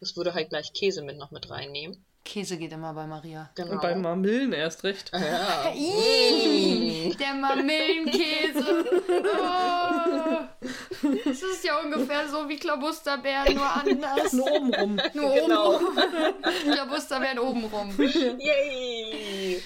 [0.00, 2.04] Das würde halt gleich Käse mit noch mit reinnehmen.
[2.24, 3.50] Käse geht immer bei Maria.
[3.54, 3.72] Genau.
[3.72, 5.14] Und bei Marmillen erst recht.
[5.14, 5.72] Ah, ja.
[5.74, 8.84] Ih, Der Marmillenkäse.
[9.08, 10.66] Oh.
[11.24, 14.32] Das ist ja ungefähr so wie Klabusterbeeren, nur anders.
[14.32, 15.00] Nur oben rum.
[15.14, 15.74] Nur Genau.
[15.76, 16.72] oben rum.
[16.72, 17.94] Klabusterbeeren oben rum.
[17.98, 19.62] Yay!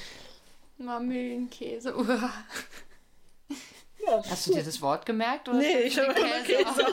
[0.79, 1.95] Marmillenkäse.
[1.97, 2.33] Uah.
[4.07, 4.23] Ja.
[4.31, 5.49] Hast du dir das Wort gemerkt?
[5.49, 6.45] Oder Nee, ich habe Käse.
[6.45, 6.87] Käse.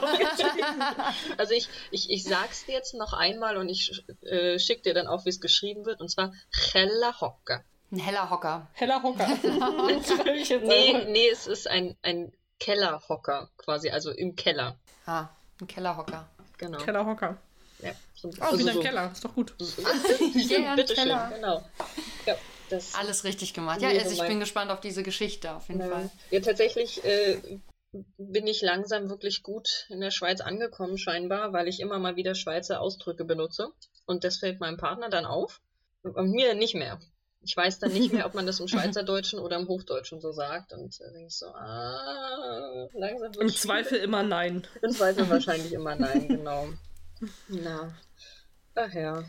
[1.38, 5.06] Also ich, ich, ich sag's dir jetzt noch einmal und ich äh, schick dir dann
[5.06, 6.02] auch, wie es geschrieben wird.
[6.02, 7.64] Und zwar Chalahocker.
[7.90, 8.68] Ein heller Hocker.
[8.74, 9.26] Heller Hocker.
[10.62, 12.30] Nee, nee, es ist ein, ein
[12.60, 14.76] Kellerhocker quasi, also im Keller.
[15.06, 15.28] Ah,
[15.60, 16.28] ein Kellerhocker.
[16.58, 16.78] Genau.
[16.78, 17.36] Keller Hocker.
[17.80, 19.12] Ja, so, Oh, also wieder ein so- Keller.
[19.12, 19.54] Ist doch gut.
[20.34, 21.30] Yeah, ein Bitteschön, Keller.
[21.34, 21.64] genau.
[22.26, 22.34] Ja,
[22.70, 23.80] das, Alles richtig gemacht.
[23.80, 25.86] Ja, also ich mein- bin gespannt auf diese Geschichte auf jeden Ja.
[25.88, 26.10] Fall.
[26.30, 27.60] Ja, tatsächlich äh,
[28.18, 32.34] bin ich langsam wirklich gut in der Schweiz angekommen, scheinbar, weil ich immer mal wieder
[32.34, 33.68] Schweizer Ausdrücke benutze.
[34.06, 35.60] Und das fällt meinem Partner dann auf.
[36.02, 36.98] Und mir nicht mehr.
[37.40, 40.72] Ich weiß dann nicht mehr, ob man das im Schweizerdeutschen oder im Hochdeutschen so sagt.
[40.72, 44.66] Und da denke ich so, ah, langsam Im Zweifel immer nein.
[44.82, 46.68] Im Zweifel wahrscheinlich immer nein, genau.
[47.48, 47.96] Na.
[48.74, 49.24] Ach ja.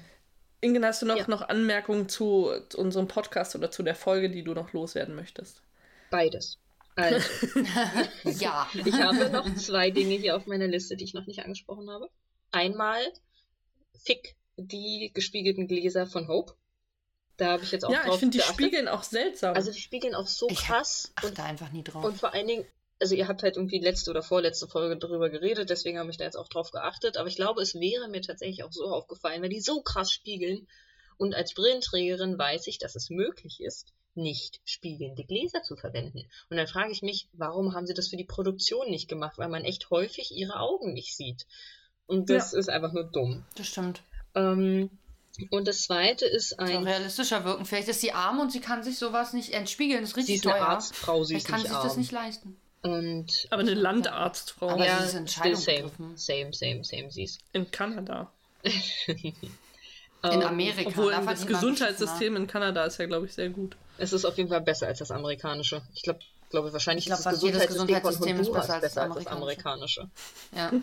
[0.62, 1.26] Ingen, hast du noch, Ja.
[1.28, 5.62] noch Anmerkungen zu, zu unserem Podcast oder zu der Folge, die du noch loswerden möchtest?
[6.10, 6.58] Beides.
[6.96, 7.26] Also,
[8.26, 8.68] Ja.
[8.74, 12.10] ich habe noch zwei Dinge hier auf meiner Liste, die ich noch nicht angesprochen habe.
[12.52, 13.00] Einmal
[14.04, 16.54] Fick die gespiegelten Gläser von Hope.
[17.40, 18.56] Da habe ich jetzt auch ja, drauf ich finde die geachtet.
[18.56, 19.56] spiegeln auch seltsam.
[19.56, 22.04] Also die spiegeln auch so Ich krass und, achte einfach nie drauf.
[22.04, 22.66] und vor allen Dingen,
[23.00, 26.26] also ihr habt halt irgendwie letzte oder vorletzte Folge darüber geredet, deswegen habe ich da
[26.26, 29.50] jetzt auch drauf geachtet, aber ich glaube, es wäre mir tatsächlich auch so aufgefallen, weil
[29.50, 30.68] die so krass spiegeln
[31.18, 36.28] und als Brillenträgerin weiß ich, dass es möglich ist, nicht spiegelnde Gläser zu verwenden.
[36.50, 39.50] Und dann frage ich mich, warum haben sie das für die Produktion nicht gemacht, weil
[39.50, 41.46] man echt häufig ihre Augen nicht sieht.
[42.06, 43.46] Und das ist einfach nur dumm.
[43.56, 44.02] Das stimmt.
[44.36, 44.90] Ähm,
[45.50, 47.66] und das zweite ist ein, realistischer wirken.
[47.66, 50.02] Vielleicht ist sie arm und sie kann sich sowas nicht entspiegeln.
[50.02, 50.68] Das ist sie richtig ist eine teuer.
[50.68, 52.00] Arztfrau, sie ist kann nicht sich das arm.
[52.00, 52.58] nicht leisten.
[52.82, 57.24] Und aber eine Landarztfrau Aber ja, sie ist Entscheidung still same, same, same, same, sie
[57.24, 57.40] ist.
[57.54, 58.32] in Kanada.
[60.22, 60.90] In Ähm, Amerika.
[60.90, 63.78] Obwohl da das Gesundheitssystem in Kanada ist ja, glaube ich, sehr gut.
[63.98, 65.82] Es ist auf jeden Fall besser als das amerikanische.
[65.94, 66.20] Ich glaube,
[66.50, 69.16] glaube wahrscheinlich Ich glaub, ist das Gesundheitssystem von Gesundheitssystem ist Honduras besser als besser das
[69.16, 70.10] als das amerikanische.
[70.54, 70.74] Ja.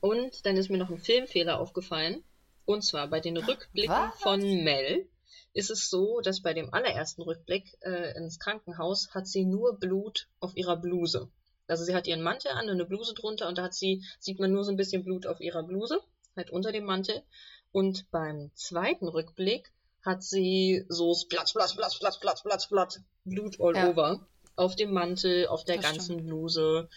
[0.00, 2.22] Und dann ist mir noch ein Filmfehler aufgefallen.
[2.64, 4.20] Und zwar bei den Rückblicken Was?
[4.20, 5.08] von Mel
[5.54, 10.28] ist es so, dass bei dem allerersten Rückblick äh, ins Krankenhaus hat sie nur Blut
[10.40, 11.28] auf ihrer Bluse.
[11.66, 14.38] Also sie hat ihren Mantel an und eine Bluse drunter und da hat sie, sieht
[14.38, 16.00] man nur so ein bisschen Blut auf ihrer Bluse,
[16.36, 17.22] halt unter dem Mantel.
[17.70, 23.56] Und beim zweiten Rückblick hat sie so Platz, Platz, Platz, Platz, Platz, Platz, Platz, Blut
[23.60, 23.90] all Ja.
[23.90, 24.26] over.
[24.56, 26.26] Auf dem Mantel, auf der Das ganzen stimmt.
[26.26, 26.88] Bluse.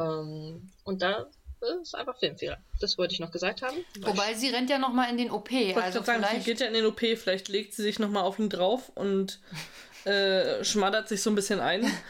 [0.00, 1.30] Ähm, und da
[1.64, 2.58] äh, ist einfach Filmfehler.
[2.80, 3.76] Das wollte ich noch gesagt haben.
[4.02, 5.50] Wobei sie rennt ja nochmal in den OP.
[5.50, 6.46] Ich wollte Also gerade sagen, sie vielleicht.
[6.46, 9.40] geht ja in den OP, vielleicht legt sie sich nochmal auf ihn drauf und
[10.04, 11.90] äh, schmattert sich so ein bisschen ein.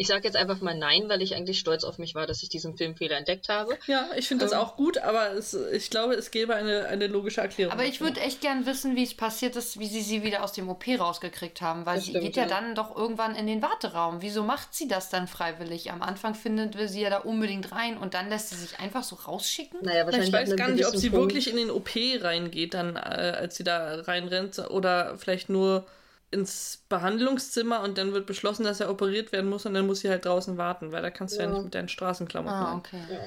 [0.00, 2.48] Ich sage jetzt einfach mal nein, weil ich eigentlich stolz auf mich war, dass ich
[2.48, 3.76] diesen Filmfehler entdeckt habe.
[3.88, 4.58] Ja, ich finde das Ähm.
[4.60, 7.72] auch gut, aber es, ich glaube, es gäbe eine, eine logische Erklärung.
[7.72, 10.52] Aber ich würde echt gern wissen, wie es passiert ist, wie sie sie wieder aus
[10.52, 12.48] dem OP rausgekriegt haben, weil Das sie stimmt, geht ja, ja.
[12.48, 14.22] dann doch irgendwann in den Warteraum.
[14.22, 15.90] Wieso macht sie das dann freiwillig?
[15.90, 19.02] Am Anfang findet wir sie ja da unbedingt rein und dann lässt sie sich einfach
[19.02, 19.80] so rausschicken?
[19.82, 21.90] Naja, Ich wahrscheinlich weiß ab gar nicht, ob sie Punkt- wirklich in den OP
[22.20, 25.84] reingeht, dann, äh, als sie da reinrennt, oder vielleicht nur
[26.30, 30.10] ins Behandlungszimmer und dann wird beschlossen, dass er operiert werden muss und dann muss sie
[30.10, 31.52] halt draußen warten, weil da kannst du ja, Ja.
[31.54, 33.00] nicht mit deinen Straßenklamotten Ah, okay.
[33.10, 33.20] Ja,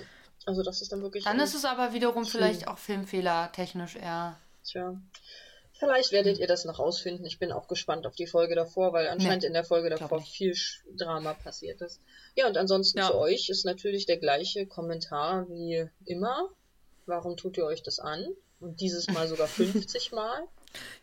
[0.46, 1.24] also das ist dann wirklich.
[1.24, 2.44] Dann ist es aber wiederum Schlimm.
[2.44, 4.38] vielleicht auch Filmfehler technisch eher.
[4.64, 4.96] Tja.
[5.74, 7.26] Vielleicht werdet ihr das noch rausfinden.
[7.26, 10.22] Ich bin auch gespannt auf die Folge davor, weil anscheinend Nee, in der Folge davor
[10.22, 12.00] viel Sch- Drama passiert ist.
[12.36, 13.08] Ja, und ansonsten Ja.
[13.08, 16.50] zu euch ist natürlich der gleiche Kommentar wie immer.
[17.08, 18.28] Warum tut ihr euch das an?
[18.60, 19.48] Und dieses Mal sogar
[19.94, 20.44] 50 Mal.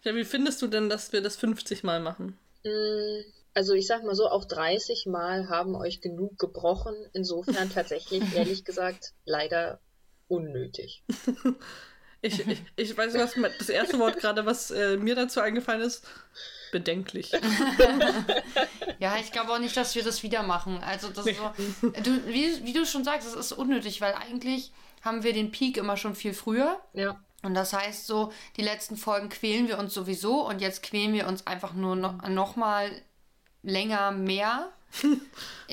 [0.03, 2.39] Ja, wie findest du denn, dass wir das 50 Mal machen?
[2.65, 3.21] Mm,
[3.55, 6.95] Also ich sag mal so, auch 30 Mal haben euch genug gebrochen.
[7.13, 9.81] Insofern tatsächlich, ehrlich gesagt, leider
[10.29, 11.03] unnötig.
[12.21, 16.05] Ich, ich, ich weiß, was das erste Wort gerade, was äh, mir dazu eingefallen ist,
[16.73, 17.31] bedenklich.
[18.99, 20.79] Ja, ich glaube auch nicht, dass wir das wieder machen.
[20.83, 21.53] Also das ist so,
[22.03, 25.77] du, wie, wie du schon sagst, es ist unnötig, weil eigentlich haben wir den Peak
[25.77, 26.81] immer schon viel früher.
[26.93, 27.21] Ja.
[27.43, 31.29] Und das heißt so, die letzten Folgen quälen wir uns sowieso und jetzt quälen wir
[31.29, 32.91] uns einfach nur noch, noch mal
[33.63, 34.71] länger mehr.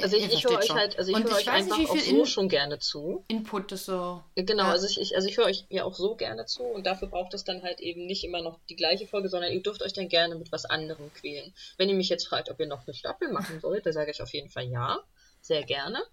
[0.02, 0.76] Also ich, ich höre euch schon.
[0.78, 3.24] halt, also ich höre ich euch einfach nicht, auch so In schon gerne zu.
[3.30, 4.22] Input das so.
[4.36, 4.72] Genau, Ja.
[4.72, 7.46] also ich, also ich höre euch ja auch so gerne zu und dafür braucht es
[7.46, 10.36] dann halt eben nicht immer noch die gleiche Folge, sondern ihr dürft euch dann gerne
[10.36, 11.54] mit was anderem quälen.
[11.78, 14.22] Wenn ihr mich jetzt fragt, ob ihr noch eine Staffel machen wollt, dann sage ich
[14.22, 15.00] auf jeden Fall ja,
[15.40, 16.04] sehr gerne.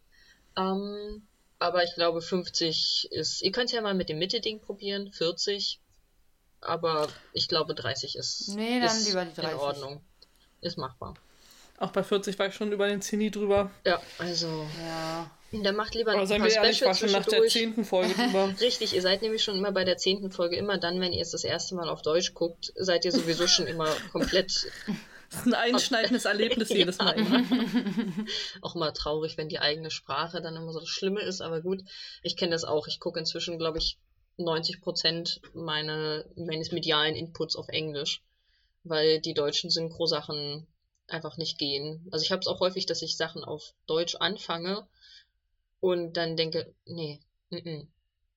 [0.56, 1.26] Ähm,
[1.62, 5.80] aber ich glaube 50 ist, ihr könnt ja mal mit dem Mitte-Ding probieren, 40,
[6.60, 9.52] aber ich glaube 30 ist, Nee, dann ist lieber die 30.
[9.52, 10.04] in Ordnung.
[10.60, 11.14] Ist machbar.
[11.78, 13.70] Auch bei 40 war ich schon über den Zinni drüber.
[13.84, 15.30] Ja, also, Ja.
[15.52, 18.54] dann macht lieber ein paar ich war Specials schon nach der zehnten Folge drüber.
[18.60, 21.30] Richtig, ihr seid nämlich schon immer bei der zehnten Folge, immer dann, wenn ihr es
[21.30, 24.66] das erste Mal auf Deutsch guckt, seid ihr sowieso schon immer komplett
[25.32, 27.12] Das ist ein einschneidendes Erlebnis jedes Mal.
[27.12, 27.42] Immer.
[28.60, 31.82] auch mal traurig, wenn die eigene Sprache dann immer so das Schlimme ist, aber gut,
[32.22, 32.86] ich kenne das auch.
[32.86, 33.98] Ich gucke inzwischen, glaube ich,
[34.36, 38.22] 90 Prozent meine, meines medialen Inputs auf Englisch,
[38.84, 40.66] weil die deutschen Synchro-Sachen
[41.08, 42.06] einfach nicht gehen.
[42.12, 44.86] Also ich habe es auch häufig, dass ich Sachen auf Deutsch anfange
[45.80, 47.20] und dann denke, nee,
[47.50, 47.86] mm -mm.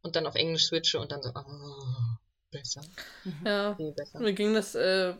[0.01, 2.19] und dann auf Englisch switche und dann so, ah,
[2.51, 2.81] besser,
[3.43, 3.77] Ja.
[3.95, 4.19] besser.
[4.19, 5.13] Mir ging das, äh,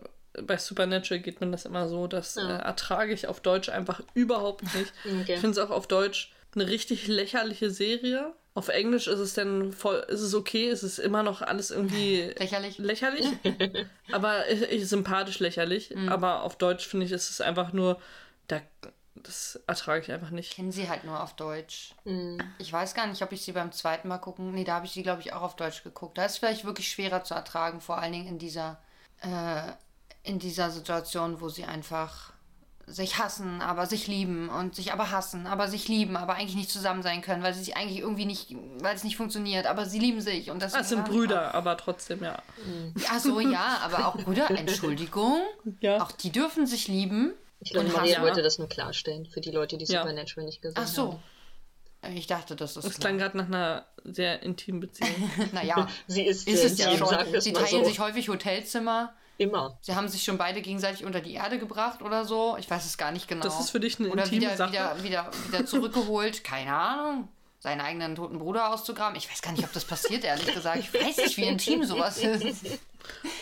[0.44, 2.58] bei Supernatural geht mir das immer so, das Ja.
[2.58, 4.94] äh, ertrage ich auf Deutsch einfach überhaupt nicht.
[5.06, 5.38] Ich Okay.
[5.38, 8.34] finde es auch auf Deutsch eine richtig lächerliche Serie.
[8.54, 12.22] Auf Englisch ist es dann voll, ist es okay, ist es immer noch alles irgendwie
[12.38, 12.78] Lächerlich.
[12.78, 13.26] lächerlich,
[14.12, 15.94] aber ich, ich, sympathisch lächerlich.
[16.10, 18.00] Aber auf Deutsch finde ich, ist es einfach nur,
[18.48, 18.62] da,
[19.16, 20.54] das ertrage ich einfach nicht.
[20.54, 21.94] Kennen sie halt nur auf Deutsch.
[22.06, 22.38] Mm.
[22.60, 24.54] Ich weiß gar nicht, ob ich sie beim zweiten Mal gucken.
[24.54, 26.18] Nee, da habe ich sie, glaube ich, auch auf Deutsch geguckt.
[26.18, 28.78] Da ist es vielleicht wirklich schwerer zu ertragen, vor allen Dingen in dieser,
[29.22, 29.72] äh,
[30.26, 32.34] in dieser Situation, wo sie einfach
[32.88, 36.70] sich hassen, aber sich lieben und sich aber hassen, aber sich lieben, aber eigentlich nicht
[36.70, 39.98] zusammen sein können, weil sie sich eigentlich irgendwie nicht, weil es nicht funktioniert, aber sie
[39.98, 42.38] lieben sich und das es sind Brüder, aber trotzdem, ja.
[43.10, 45.42] Ach so, ja, aber auch Brüder, Entschuldigung,
[45.80, 46.04] Ja.
[46.04, 47.34] auch die dürfen sich lieben.
[47.60, 50.02] Ich glaube, Maria wollte das nur klarstellen für die Leute, die Ja.
[50.02, 51.14] Supernatural nicht gesehen Ach so.
[52.04, 52.16] haben.
[52.16, 55.10] Ich dachte, das ist Das klang gerade nach einer sehr intimen Beziehung.
[55.54, 57.08] Naja, Sie ist, ist es ja schon.
[57.42, 57.86] Sie teilen so.
[57.86, 59.16] sich häufig Hotelzimmer.
[59.38, 59.78] Immer.
[59.82, 62.56] Sie haben sich schon beide gegenseitig unter die Erde gebracht oder so.
[62.58, 63.44] Ich weiß es gar nicht genau.
[63.44, 64.72] Das ist für dich eine Oder intime wieder, Sache?
[64.72, 66.44] wieder, wieder, wieder zurückgeholt.
[66.44, 67.28] Keine Ahnung.
[67.66, 69.18] Seinen eigenen toten Bruder auszugraben.
[69.18, 70.78] Ich weiß gar nicht, ob das passiert, ehrlich gesagt.
[70.78, 72.64] Ich weiß nicht, wie intim sowas ist.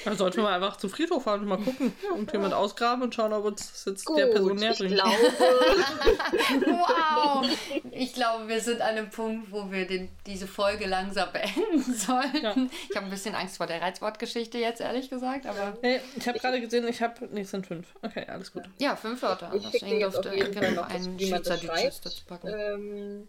[0.06, 3.14] Dann sollten wir mal einfach zum Friedhof fahren und mal gucken und jemand ausgraben und
[3.16, 4.94] schauen, ob uns jetzt Gut, der Person näher ich bringt.
[4.96, 5.12] glaube,
[6.66, 7.46] Wow!
[7.92, 12.44] Ich glaube, wir sind an einem Punkt, wo wir den, diese Folge langsam beenden sollten.
[12.44, 12.56] Ja.
[12.90, 15.46] Ich habe ein bisschen Angst vor der Reizwortgeschichte jetzt, ehrlich gesagt.
[15.46, 17.28] Aber Hey, ich habe gerade gesehen, ich habe.
[17.32, 17.88] Nee, es sind fünf.
[18.02, 18.64] Okay, alles gut.
[18.80, 19.52] ja, fünf Wörter.
[19.54, 22.06] ich schicke Deswegen durfte jeden Fall Inge noch, einen schreibt.
[22.06, 22.48] dazu packen.
[22.48, 23.28] Ähm,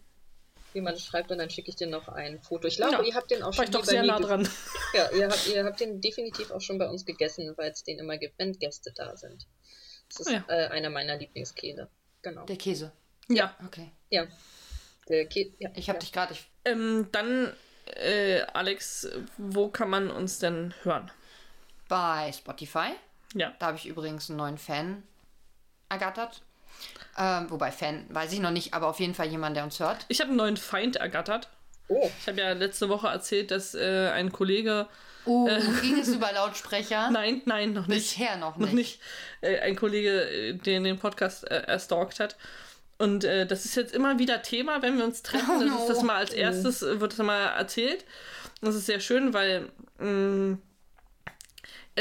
[0.75, 2.67] wie man schreibt und dann schicke ich dir noch ein Foto.
[2.67, 4.47] Ich glaube, Ja, ihr habt den auch War schon ich doch sehr nah dran.
[4.93, 7.97] Ja, ihr habt, ihr habt den definitiv auch schon bei uns gegessen, weil es den
[7.99, 9.47] immer gibt, wenn Gäste da sind.
[10.09, 10.43] Das ist Ja.
[10.47, 11.89] äh, einer meiner Lieblingskäse.
[12.21, 12.45] Genau.
[12.45, 12.91] Der Käse.
[13.27, 13.55] Ja.
[13.65, 13.91] Okay.
[14.09, 14.27] Ja.
[15.09, 15.69] Der Kä ja.
[15.75, 16.01] Ich habe ja.
[16.01, 16.33] dich gerade.
[16.33, 17.53] ich- Ähm, dann,
[17.95, 19.07] äh, Alex,
[19.37, 21.11] wo kann man uns denn hören?
[21.87, 22.89] Bei Spotify.
[23.33, 23.53] Ja.
[23.59, 25.03] Da habe ich übrigens einen neuen Fan
[25.89, 26.41] ergattert.
[27.17, 30.05] Ähm, wobei Fan, weiß ich noch nicht, aber auf jeden Fall jemand, der uns hört.
[30.09, 31.49] Ich habe einen neuen Feind ergattert.
[31.87, 34.87] Oh, Ich habe ja letzte Woche erzählt, dass äh, ein Kollege.
[35.25, 35.47] Oh,
[35.81, 37.09] ging es über Lautsprecher?
[37.11, 38.15] Nein, nein, noch nicht.
[38.17, 38.67] Bisher noch nicht.
[38.67, 38.99] noch nicht.
[39.41, 42.35] Äh, ein Kollege, äh, den den Podcast äh, erstalkt hat.
[42.97, 45.57] Und äh, das ist jetzt immer wieder Thema, wenn wir uns treffen.
[45.57, 45.77] Oh das no.
[45.79, 48.03] ist das mal als erstes, äh, wird das mal erzählt.
[48.61, 49.69] Das ist sehr schön, weil
[49.99, 50.07] mh,
[50.51, 50.57] er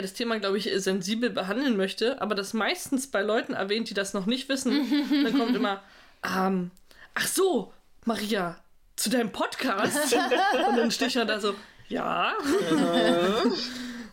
[0.03, 4.13] das Thema, glaube ich, sensibel behandeln möchte, aber das meistens bei Leuten erwähnt, die das
[4.13, 5.23] noch nicht wissen.
[5.25, 5.83] dann kommt immer,
[6.25, 6.71] ähm,
[7.15, 7.73] ach so,
[8.05, 8.57] Maria,
[8.97, 10.15] zu deinem Podcast.
[10.69, 11.55] Und dann stehe ich halt da so,
[11.89, 12.33] ja.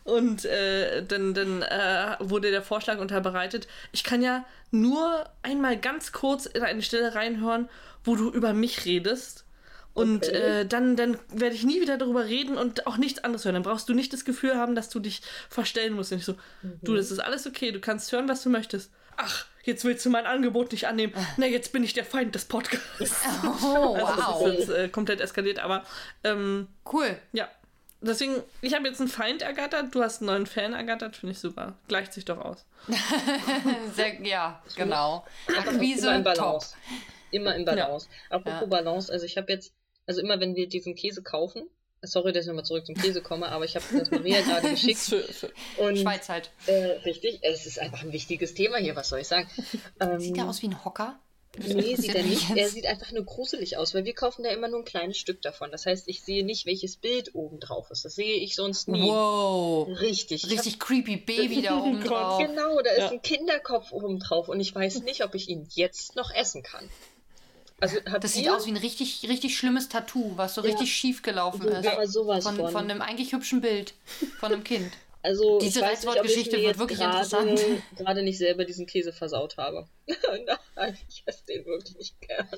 [0.04, 3.68] Und äh, dann, dann äh, wurde der Vorschlag unterbreitet.
[3.92, 7.68] Ich kann ja nur einmal ganz kurz in eine Stelle reinhören,
[8.04, 9.44] wo du über mich redest.
[9.94, 10.36] Und Okay.
[10.60, 13.54] äh, dann, dann werde ich nie wieder darüber reden und auch nichts anderes hören.
[13.54, 15.20] Dann brauchst du nicht das Gefühl haben, dass du dich
[15.50, 16.12] verstellen musst.
[16.12, 16.34] Und ich so,
[16.82, 18.90] du, das ist alles okay, du kannst hören, was du möchtest.
[19.18, 21.12] Ach, jetzt willst du mein Angebot nicht annehmen.
[21.36, 22.82] Na, jetzt bin ich der Feind des Podcasts.
[23.44, 24.42] Oh, Also wow.
[24.44, 25.84] das ist jetzt äh, komplett eskaliert, aber
[26.24, 27.18] ähm, Cool.
[27.32, 27.48] ja,
[28.00, 31.38] deswegen, ich habe jetzt einen Feind ergattert, du hast einen neuen Fan ergattert, finde ich
[31.38, 31.74] super.
[31.88, 32.64] Gleicht sich doch aus.
[33.94, 35.26] Sehr, ja, genau.
[35.48, 36.24] Immer Akquise, top.
[36.24, 36.74] Balance.
[37.30, 38.08] Immer in Balance.
[38.30, 38.66] Apropos Ja.
[38.66, 39.72] Balance, also ich habe jetzt,
[40.06, 41.62] also immer wenn wir diesen Käse kaufen,
[42.02, 44.98] sorry, dass ich nochmal zurück zum Käse komme, aber ich habe das Maria gerade geschickt
[44.98, 45.24] Für,
[45.78, 46.50] und Schweiz halt.
[46.66, 46.72] äh,
[47.04, 49.48] richtig, es ist einfach ein wichtiges Thema hier, was soll ich sagen?
[50.00, 51.18] Ähm, Sieht der aus wie ein Hocker?
[51.58, 52.48] Nee, sieht er nicht.
[52.48, 52.58] jetzt.
[52.58, 55.42] Er sieht einfach nur gruselig aus, weil wir kaufen da immer nur ein kleines Stück
[55.42, 55.70] davon.
[55.70, 58.06] Das heißt, ich sehe nicht, welches Bild oben drauf ist.
[58.06, 59.02] Das sehe ich sonst nie.
[59.02, 59.86] Wow.
[60.00, 60.44] Richtig.
[60.44, 62.40] Ich Richtig creepy Baby da oben Gott, drauf.
[62.40, 63.10] hab, genau, da ist Ja.
[63.10, 66.88] ein Kinderkopf oben drauf und ich weiß nicht, ob ich ihn jetzt noch essen kann.
[67.82, 70.68] Also Das sieht aus wie ein richtig, richtig schlimmes Tattoo, was so Ja.
[70.68, 71.86] richtig schief gelaufen ist.
[71.86, 72.70] aber sowas Von, von.
[72.70, 73.94] von einem eigentlich hübschen Bild
[74.38, 74.92] von einem Kind.
[75.22, 77.60] also, Diese Reizwortgeschichte wird wirklich gerade, interessant.
[77.98, 79.88] gerade nicht selber diesen Käse versaut habe.
[80.76, 82.48] Nein, ich esse den wirklich gerne.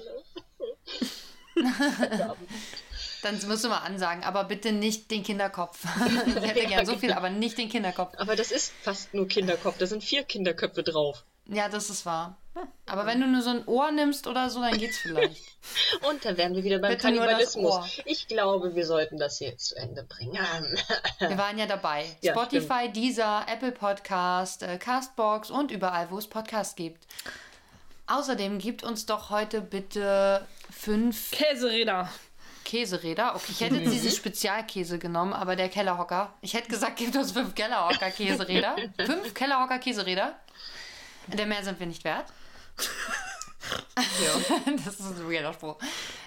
[3.22, 5.79] Dann musst du mal ansagen, aber bitte nicht den Kinderkopf.
[6.27, 8.12] ich hätte gern so viel, aber nicht den Kinderkopf.
[8.18, 9.79] Aber das ist fast nur Kinderkopf.
[9.79, 11.25] Da sind vier Kinderköpfe drauf.
[11.47, 12.37] Ja, das ist wahr.
[12.87, 15.43] Aber wenn du nur so ein Ohr nimmst oder so, dann geht's vielleicht.
[16.09, 17.75] Und da wären wir wieder beim Bitte nur das Kannibalismus.
[17.75, 17.89] Ohr.
[18.05, 20.39] Ich glaube, wir sollten das hier zu Ende bringen.
[21.19, 22.05] Wir waren ja dabei.
[22.21, 27.07] Ja, Spotify, Deezer, Apple Podcast, äh, Castbox und überall, wo es Podcasts gibt.
[28.07, 32.09] Außerdem gibt uns doch heute bitte fünf Käseräder.
[32.65, 33.35] Käseräder.
[33.35, 36.33] Okay, ich hätte jetzt diesen Spezialkäse genommen, aber der Kellerhocker.
[36.41, 38.77] Ich hätte gesagt, gibt uns fünf Kellerhocker Käseräder.
[39.05, 40.35] fünf Kellerhocker Käseräder.
[41.29, 42.27] Der mehr sind wir nicht wert.
[44.85, 45.79] das ist ein weirder Spruch.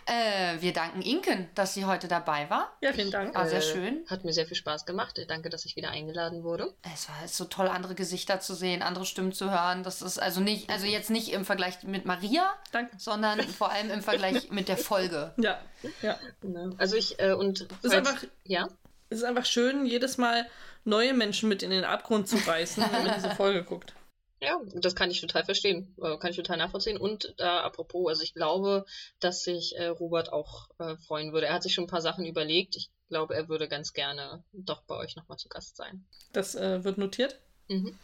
[0.05, 2.71] Äh, wir danken Inken, dass sie heute dabei war.
[2.81, 3.35] Ja, vielen Dank.
[3.35, 4.05] War sehr Äh, schön.
[4.09, 5.19] Hat mir sehr viel Spaß gemacht.
[5.27, 6.73] Danke, dass ich wieder eingeladen wurde.
[6.93, 9.83] Es war so toll, andere Gesichter zu sehen, andere Stimmen zu hören.
[9.83, 12.95] Das ist also nicht, also jetzt nicht im Vergleich mit Maria, Danke.
[12.97, 15.33] sondern vor allem im Vergleich mit der Folge.
[15.37, 15.59] Ja,
[16.01, 16.17] ja.
[16.41, 16.73] Ne?
[16.77, 18.67] Also ich, äh, und ist einfach- ja,
[19.09, 20.47] Es ist einfach schön, jedes Mal
[20.85, 23.93] neue Menschen mit in den Abgrund zu reißen, wenn man diese Folge guckt.
[24.39, 25.95] Ja, das kann ich total verstehen.
[26.01, 26.97] Äh, kann ich total nachvollziehen.
[26.97, 28.85] Und äh, apropos, also ich glaube,
[29.19, 31.47] dass sich äh, Robert auch äh, freuen würde.
[31.47, 32.75] Er hat sich schon ein paar Sachen überlegt.
[32.75, 36.05] Ich glaube, er würde ganz gerne doch bei euch nochmal zu Gast sein.
[36.33, 37.39] Das äh, wird notiert.
[37.67, 37.97] Mhm.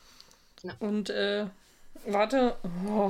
[0.79, 1.47] Und äh,
[2.05, 2.55] warte.
[2.87, 3.09] Oh.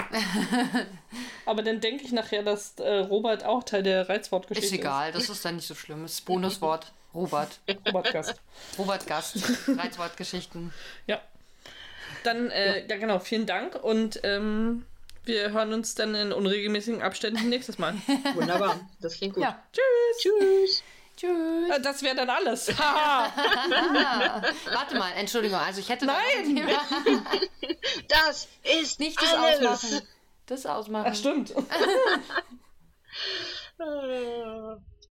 [1.45, 5.29] Aber dann denke ich nachher, dass äh, Robert auch Teil der Reizwortgeschichte Ist egal, das
[5.29, 6.01] ist dann nicht so schlimm.
[6.03, 6.91] Das ist Bonuswort.
[7.13, 7.59] Robert.
[7.67, 7.79] ist.
[7.85, 8.41] Robert Gast.
[8.77, 9.37] Robert Gast.
[9.67, 10.73] Reizwortgeschichten.
[11.05, 11.21] Ja.
[12.23, 12.97] Dann, äh, ja.
[12.97, 14.85] genau, vielen Dank und ähm,
[15.25, 17.95] wir hören uns dann in unregelmäßigen Abständen nächstes Mal.
[18.33, 18.79] Wunderbar.
[18.99, 19.43] Das klingt gut.
[19.43, 19.61] Ja.
[19.71, 20.21] Tschüss.
[20.21, 20.83] Tschüss.
[21.15, 21.69] Tschüss.
[21.69, 22.67] Äh, Das wäre dann alles.
[22.79, 23.31] Haha.
[24.05, 25.59] Ah, warte mal, Entschuldigung.
[25.59, 26.67] Also ich hätte Nein!
[28.07, 28.47] Das
[28.81, 29.65] ist nicht das alles.
[29.67, 30.07] ausmachen.
[30.45, 31.07] Das ausmachen.
[31.11, 31.53] Ach, stimmt.